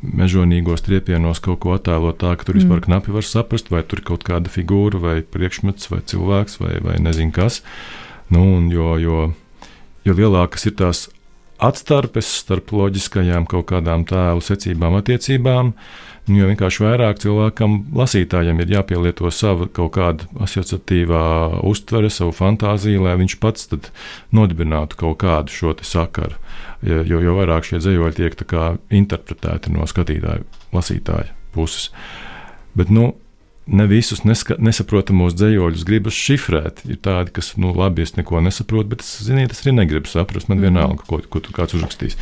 [0.01, 2.87] mežonīgos triepienos kaut ko attēlot tā, ka tur vispār mm.
[2.89, 6.97] knapi var saprast, vai tur ir kaut kāda figūra, vai priekšmets, vai cilvēks, vai, vai
[7.05, 7.61] nezinu kas.
[8.33, 9.29] Nu, jo, jo,
[10.09, 11.07] jo lielākas ir tās
[11.61, 18.73] atstarpes starp loģiskajām kaut kādām tēlu secībām, attiecībām, uh, jo vienkārši vairāk cilvēkam, lasītājam, ir
[18.75, 21.23] jāpielieto sava kaut kāda asociatīvā
[21.67, 23.71] uztvere, savu fantāziju, lai viņš pats
[24.35, 26.39] nodibinātu kaut kādu šo sakaru.
[26.87, 28.57] Jo, jo vairāk šie dzējoļi tiek
[28.95, 31.91] interpretēti no skatītāja, lasītāja puses.
[32.77, 33.15] Bet, nu,
[33.67, 36.85] ne visus neska, nesaprotamos dzējoļus gribas šifrēt.
[36.87, 40.51] Ir tādi, kas, nu, labi, es neko nesaprotu, bet es, ziniet, es arī negribu saprast.
[40.51, 40.67] Man mm.
[40.69, 42.19] vienalga, ko, ko tur kāds uzrakstīs.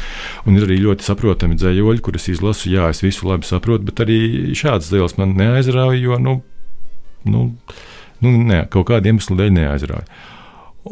[0.48, 2.70] Un ir arī ļoti saprotami dzējoļi, kurus izlasu.
[2.72, 4.18] Jā, es visu labi saprotu, bet arī
[4.56, 6.38] šāds dzējols man neaizrauja, jo, nu,
[7.28, 7.50] nu,
[8.24, 10.08] nu ne, kaut kāda iemesla dēļ neaizrauja.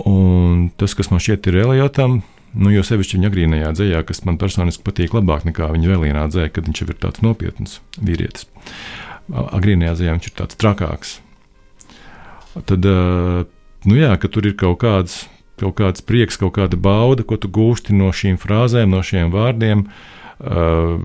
[0.09, 2.23] Un tas, kas man šķiet ir reliģijām,
[2.53, 6.51] Nu, jo sevišķi viņa agrīnajā dzējā, kas man personiski patīk labāk nekā viņa vēlīnā dzējā,
[6.53, 8.45] kad viņš jau ir tāds nopietns vīrietis.
[9.33, 11.13] Agrīnajā dzējā viņš ir tāds trakāks.
[12.69, 12.85] Tad,
[13.89, 15.23] nu jā, ka tur ir kaut kāds,
[15.61, 19.87] kaut kāds prieks, kaut kāda bauda, ko tu gūsti no šīm frāzēm, no šiem vārdiem.
[20.43, 20.99] Uh,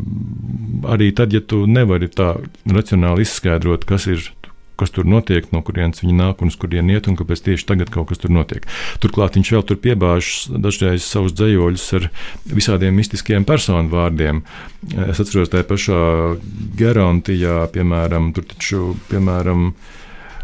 [0.90, 2.34] arī tad, ja tu nevari tā
[2.66, 4.24] racionāli izskaidrot, kas ir
[4.80, 7.92] kas tur notiek, no kurienes viņi nāk un uz kurien iet, un kāpēc tieši tagad
[7.94, 8.68] kaut kas tur notiek.
[9.04, 12.10] Turklāt viņš vēl tur piebāž dažreiz savus dzējoļus ar
[12.52, 14.44] visādiem mistiskiem personu vārdiem.
[15.08, 16.02] Es atceros tajā pašā
[16.80, 19.72] Gerontijā, piemēram, tur taču, piemēram,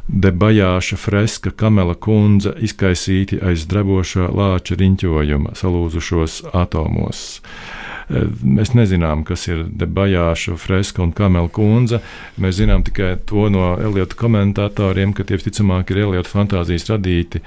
[0.04, 7.24] Debajāša freska Kamela kundze izkaisīti aiz drebošā lāča riņķojuma salūzušos atomos.
[7.40, 12.02] Uh, Mēs nezinām, kas ir Debajāša freska un Kamela kundze.
[12.42, 17.44] Mēs zinām tikai to no Eliota komentatoriem, ka tie visticamāk ir Eliota fantāzijas radīti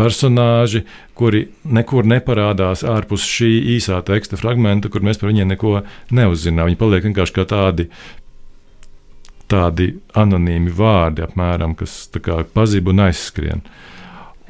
[0.00, 0.84] personāži,
[1.18, 1.44] kuri
[1.76, 5.74] nekur neparādās ārpus šī īsā teksta fragmenta, kur mēs par viņiem neko
[6.16, 6.70] neuzzinām.
[6.70, 7.90] Viņi paliek vienkārši kā tādi.
[9.50, 12.04] Tādi anonīmi vārdi, apmēram, kas
[12.54, 13.64] pazīst un aizskrien.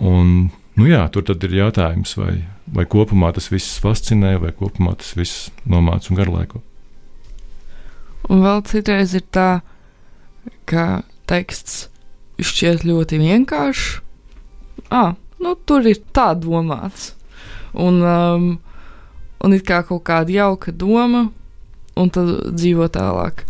[0.04, 2.34] Un, nu jā, tur tad ir jautājums, vai
[2.74, 6.62] vai kopumā tas viss fascinē, vai kopumā tas viss nomāca un garlaiko.
[8.30, 9.62] Un vēl citreiz ir tā,
[10.70, 11.88] ka teksts
[12.40, 14.00] šķiet ļoti vienkāršs.
[14.90, 17.12] Ah, nu, tur ir tā domāts.
[17.74, 18.48] Un, um,
[19.44, 21.28] un it kā kaut kāda jauka doma,
[21.98, 23.44] un tad dzīvo tālāk.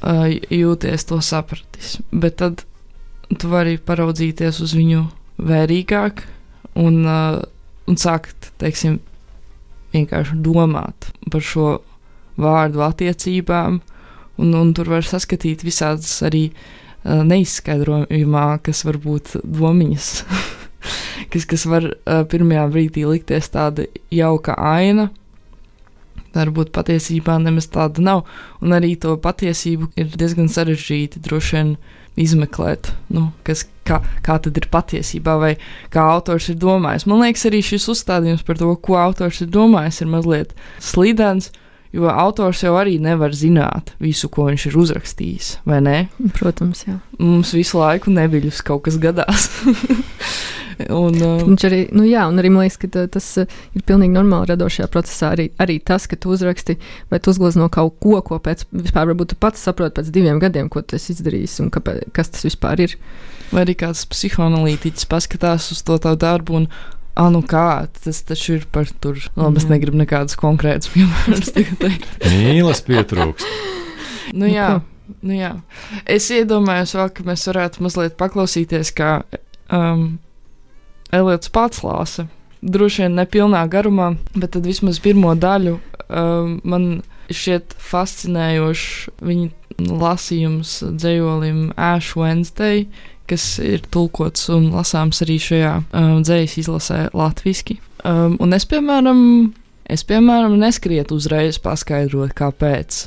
[0.00, 1.98] Uh, jūties to sapratis.
[2.10, 2.64] Bet tad
[3.30, 5.04] tu vari paraudzīties uz viņu
[5.40, 6.24] vērīgāk
[6.80, 7.42] un uh,
[7.90, 9.00] un sākt, teiksim,
[9.94, 11.70] vienkārši domāt par šo
[12.40, 13.80] vārdu attiecībām,
[14.40, 20.10] un, un tur var saskatīt visādas arī uh, neizskaidrojumā, kas var būt domiņas,
[21.32, 25.10] kas, kas var uh, pirmajā brīdī likties tāda jauka aina.
[26.30, 28.20] Varbūt patiesībā nemaz tāda nav,
[28.62, 31.72] un arī to patiesību ir diezgan sarežģīti droši vien
[32.18, 35.54] izmeklēt, nu, kas, kā, kā tad ir patiesībā, vai
[35.92, 37.06] kā autors ir domājis.
[37.10, 41.52] Man liekas, arī šis uzstādījums par to, ko autors ir domājis, ir mazliet slīdens.
[41.90, 45.96] Jo autors jau arī nevar zināt visu, ko viņš ir uzrakstījis, vai ne?
[46.36, 47.00] Protams, jā.
[47.18, 49.48] Mums visu laiku neviļus kaut kas gadās.
[50.88, 54.14] Un, uh, Viņš arī, nu jā, un arī man liekas, ka tas uh, ir pilnīgi
[54.14, 55.32] normāli radošajā procesā.
[55.36, 56.78] Arī, arī tas, ka tu uzraksti
[57.10, 60.70] vai tu uzglezno kaut ko, ko pēc vispār varbūt tu pats saproti pēc diviem gadiem,
[60.72, 62.96] ko tu esi izdarījis un kāpēc, kas tas vispār ir.
[63.50, 66.72] Vai arī kāds psihoanalītiķis paskatās uz to tavu darbu un
[67.18, 69.18] Ah, nu kā, tas taču ir par tur.
[69.36, 72.06] Labi, es negribu nekādus konkrētus piemērus teikt.
[72.30, 73.46] Mīlas pietrūkst.
[74.38, 74.70] nu, jā,
[75.18, 75.52] nu, jā.
[76.08, 79.12] Es iedomājos vēl, ka mēs varētu mazliet paklausīties, kā
[79.74, 80.14] um,
[81.12, 82.26] Eliots pats lāsa.
[82.60, 85.78] Droši vien nepilnā garumā, bet tad vismaz pirmo daļu
[86.10, 86.90] um, man
[87.30, 92.84] šķiet fascinējoši viņa lasījums dzējolim Ash Wednesday,
[93.30, 97.78] kas ir tulkots un lasāms arī šajā um, dzējas izlasē latviski.
[98.04, 99.20] Um, un es, piemēram,
[99.88, 103.04] es, piemēram, neskrietu uzreiz paskaidrot, kāpēc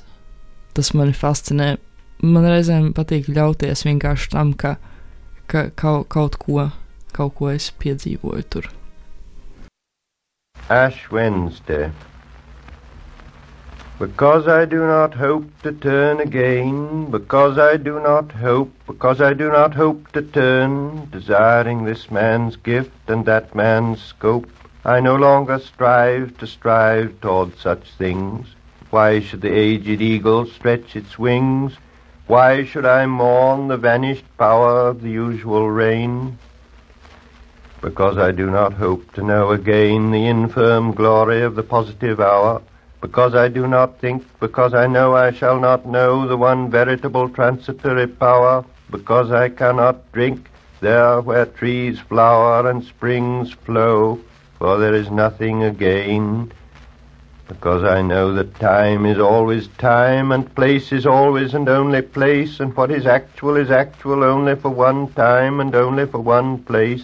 [0.74, 1.76] tas mani fascinē.
[2.24, 4.78] Man reizēm patīk ļauties vienkārši tam, ka,
[5.52, 6.70] ka kaut, kaut ko
[7.18, 8.70] kaut ko es piedzīvoju tur.
[10.70, 11.92] Ash Wednesday.
[14.00, 19.34] Because I do not hope to turn again, because I do not hope, because I
[19.34, 24.50] do not hope to turn, desiring this man's gift and that man's scope,
[24.84, 28.48] I no longer strive to strive toward such things.
[28.90, 31.78] Why should the aged eagle stretch its wings?
[32.28, 36.38] Why should I mourn the vanished power of the usual rain?
[37.84, 42.62] Because I do not hope to know again the infirm glory of the positive hour,
[43.02, 47.28] because I do not think, because I know I shall not know the one veritable
[47.28, 54.18] transitory power, because I cannot drink there where trees flower and springs flow,
[54.60, 56.54] for there is nothing again.
[57.50, 62.62] Because I know that time is always time, and place is always and only place,
[62.62, 67.04] and what is actual is actual only for one time and only for one place.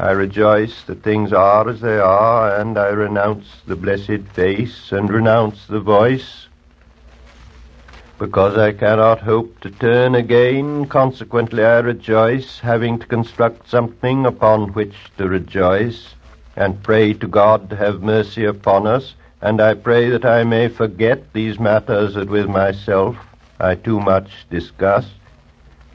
[0.00, 5.10] I rejoice that things are as they are, and I renounce the blessed face and
[5.10, 6.46] renounce the voice.
[8.16, 14.72] Because I cannot hope to turn again, consequently I rejoice, having to construct something upon
[14.72, 16.14] which to rejoice,
[16.54, 20.68] and pray to God to have mercy upon us, and I pray that I may
[20.68, 23.16] forget these matters that with myself
[23.58, 25.06] I too much discuss,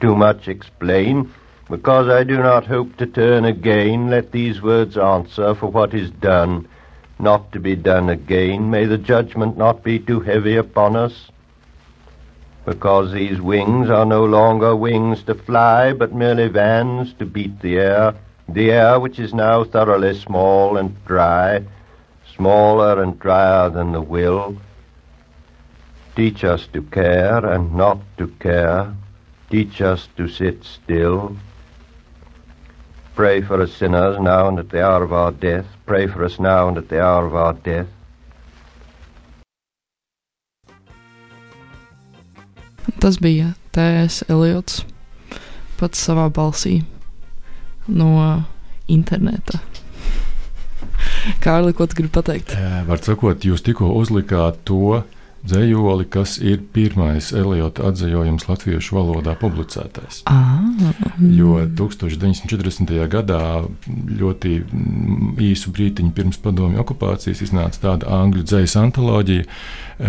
[0.00, 1.32] too much explain,
[1.70, 6.10] Because I do not hope to turn again, let these words answer for what is
[6.10, 6.68] done,
[7.18, 8.70] not to be done again.
[8.70, 11.30] May the judgment not be too heavy upon us.
[12.66, 17.78] Because these wings are no longer wings to fly, but merely vans to beat the
[17.78, 18.14] air,
[18.46, 21.64] the air which is now thoroughly small and dry,
[22.36, 24.56] smaller and drier than the will.
[26.14, 28.94] Teach us to care and not to care.
[29.50, 31.36] Teach us to sit still.
[33.14, 35.66] Pray for us sinners now and at the hour of our death.
[35.86, 37.86] Pray for us now and at the hour of our death.
[42.98, 44.24] Tas bija T.S.
[44.28, 44.84] Eliots
[45.78, 46.82] pats savā balsī
[47.86, 48.42] no
[48.88, 49.60] interneta.
[51.44, 52.56] Kārli, ko tu gribi pateikt?
[52.88, 55.04] Var sakot, jūs tikko uzlikāt to
[55.44, 60.22] dzējoli, kas ir pirmais Eliota atzējojums latviešu valodā publicētais.
[60.30, 60.60] Ah,
[61.20, 62.90] Jo 1940.
[63.12, 63.40] gadā,
[64.20, 64.54] ļoti
[65.44, 69.46] īsu brīdiņu pirms padomju okupācijas, iznāca tāda angļu dzīslu antoloģija,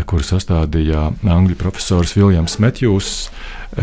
[0.10, 3.12] kuru sastādīja angļu profesors Viljams Metjūs,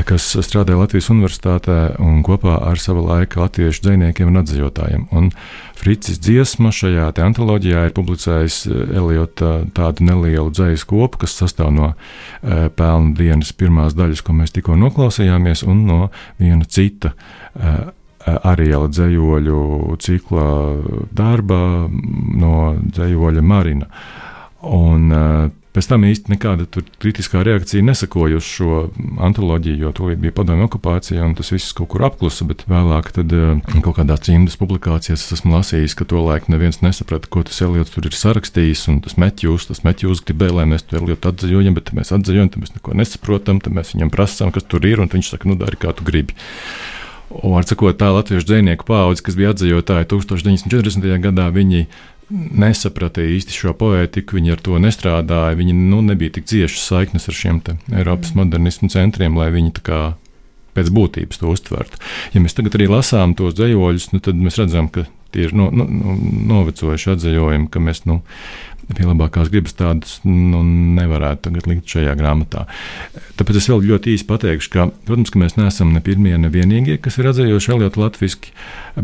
[0.08, 5.06] kas strādāja Latvijas Universitātē un kopā ar sava laika latviešu dziniekiem un atzījotājiem.
[5.12, 5.30] Un
[5.82, 11.92] Fricis Dziesma šajā antoloģijā ir publicējis eh, Eliota tādu nelielu dzīslu kopu, kas sastāv no
[11.92, 15.98] eh, pelnu dienas pirmās daļas, ko mēs tikko noklausījāmies, un no
[16.40, 17.12] viena cita.
[17.58, 17.82] eh,
[18.22, 20.44] Ariela dzējoļu cikla
[21.10, 21.56] darba
[21.90, 23.88] no dzējoļa Marina.
[24.62, 26.66] Un, uh, Pēc tam īsti nekāda
[27.00, 28.90] kritiskā reakcija nesakoja uz šo
[29.24, 32.44] antoloģiju, jo tūlīt bija padomju okupācija un tas viss kaut kur apklusa.
[32.48, 37.30] Bet vēlāk, tad, uh, kaut kādā cimdas publikācijās, es esmu lasījis, ka tolaik neviens nesaprata,
[37.32, 38.84] ko tas Eliots tur ir sarakstījis.
[38.92, 42.66] Un tas Metjūs, tas Metjūs gribēja, lai mēs to Eliotu atzījām, bet mēs atzījām, tad
[42.66, 45.80] mēs neko nesaprotam, tad mēs viņam prasām, kas tur ir, un viņš saka, nu, dari
[45.80, 46.36] kā tu gribi.
[47.32, 51.08] Un, var sakot, tā latviešu dzinieku paudze, kas bija atzīvotāji 1940.
[51.24, 51.86] gadā, viņi
[52.32, 55.58] nesapratīja īsti šo poētiku, viņi ar to nestrādāja.
[55.58, 57.60] Viņi nu, nebija tik ciešas saiknes ar šiem
[57.92, 60.02] Eiropas modernismu centriem, lai viņi tā kā
[60.76, 62.00] pēc būtības to uztvertu.
[62.32, 65.70] Ja mēs tagad arī lasām tos dzējoļus, nu, tad mēs redzam, ka tie ir no,
[65.74, 66.18] no, no,
[66.52, 68.20] novecojuši atzējojumi, ka mēs nu,
[68.90, 70.60] pie labākās gribas tādas nu,
[70.96, 72.64] nevarētu tagad likt šajā grāmatā.
[73.38, 76.98] Tāpēc es vēl ļoti īsi pateikšu, ka, protams, ka mēs neesam ne pirmie, ne vienīgie,
[77.02, 78.52] kas ir atzējoši Eliotu latviešu,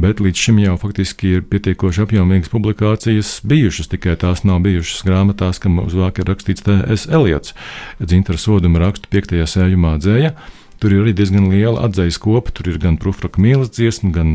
[0.05, 5.63] bet līdz šim jau faktiski ir pietiekoši apjomīgas publikācijas bijušas, tikai tās nav bijušas grāmatās,
[5.63, 7.09] kam uz vāka ir rakstīts T.S.
[7.09, 7.57] Eliots.
[8.03, 10.35] Dzintara soduma rakstu piektajā sējumā dzēja.
[10.79, 12.53] Tur ir arī diezgan liela atzīves kopa.
[12.55, 14.35] Tur ir gan Prūfraka mīlestības dziesma, gan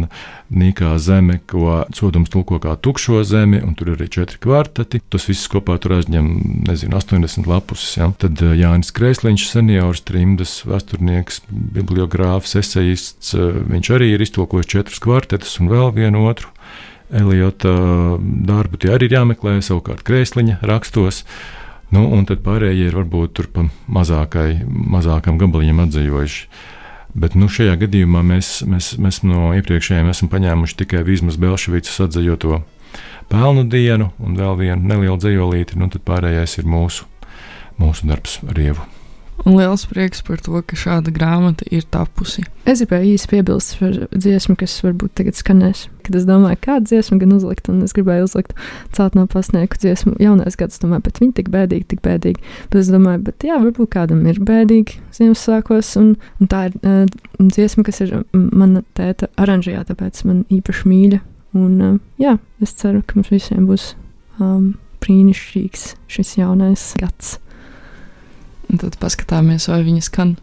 [0.53, 5.01] Nīkā zeme, ko sodums tulko kā tukšo zemi, un tur ir arī četri kvarteti.
[5.13, 6.29] Tas viss kopā tur aizņem,
[6.67, 7.85] nezinu, 80 lapus.
[7.97, 8.11] Ja?
[8.19, 15.03] Tad eh, Jānis Kreisliņš, seniors, trimdas vēsturnieks, bibliogrāfs, esejists, eh, viņš arī ir iztulkojis četrus
[15.03, 16.51] kvartetus un vēl vienu otru.
[17.13, 17.71] Eliota
[18.19, 21.21] darbu tie arī ir jāmeklē, savukārt Kreisliņa rakstos.
[21.93, 26.47] Nu, un tad pārējie ir varbūt tur pa mazākai, mazākam gabaliņam atzīvojuši.
[27.13, 32.63] Bet nu, šajā gadījumā mēs, mēs, mēs no iepriekšējiem esam paņēmuši tikai Vīsmas Belševicas atzīvoto
[33.29, 37.07] pelnu dienu un vēl vienu nelielu dzīvolīti, nu tad pārējais ir mūsu,
[37.81, 38.89] mūsu darbs ar ievu.
[39.43, 42.45] Un liels prieks par to, ka šāda grāmata ir tapusi.
[42.69, 45.87] Es gribēju īsi piebilst par dziesmu, kas varbūt tagad skanēs.
[46.05, 48.53] Kad es domāju, kādu dziesmu gan uzlikt, un es gribēju uzlikt
[48.95, 52.45] celt no pasnieku dziesmu, jaunais gads, domāju, bet viņi tik bēdīgi, tik bēdīgi.
[52.69, 57.03] Bet es domāju, bet jā, varbūt kādam ir bēdīgi Ziemassvētkos, un, un tā ir uh,
[57.41, 61.23] dziesma, kas ir mana tēta oranžajā, tāpēc man īpaši mīļa.
[61.59, 63.91] Un uh, jā, es ceru, ka mums visiem būs
[64.39, 67.37] um, brīnišķīgs šis jaunais gads.
[68.73, 70.33] Un tad paskatāmies, vai viņa skan.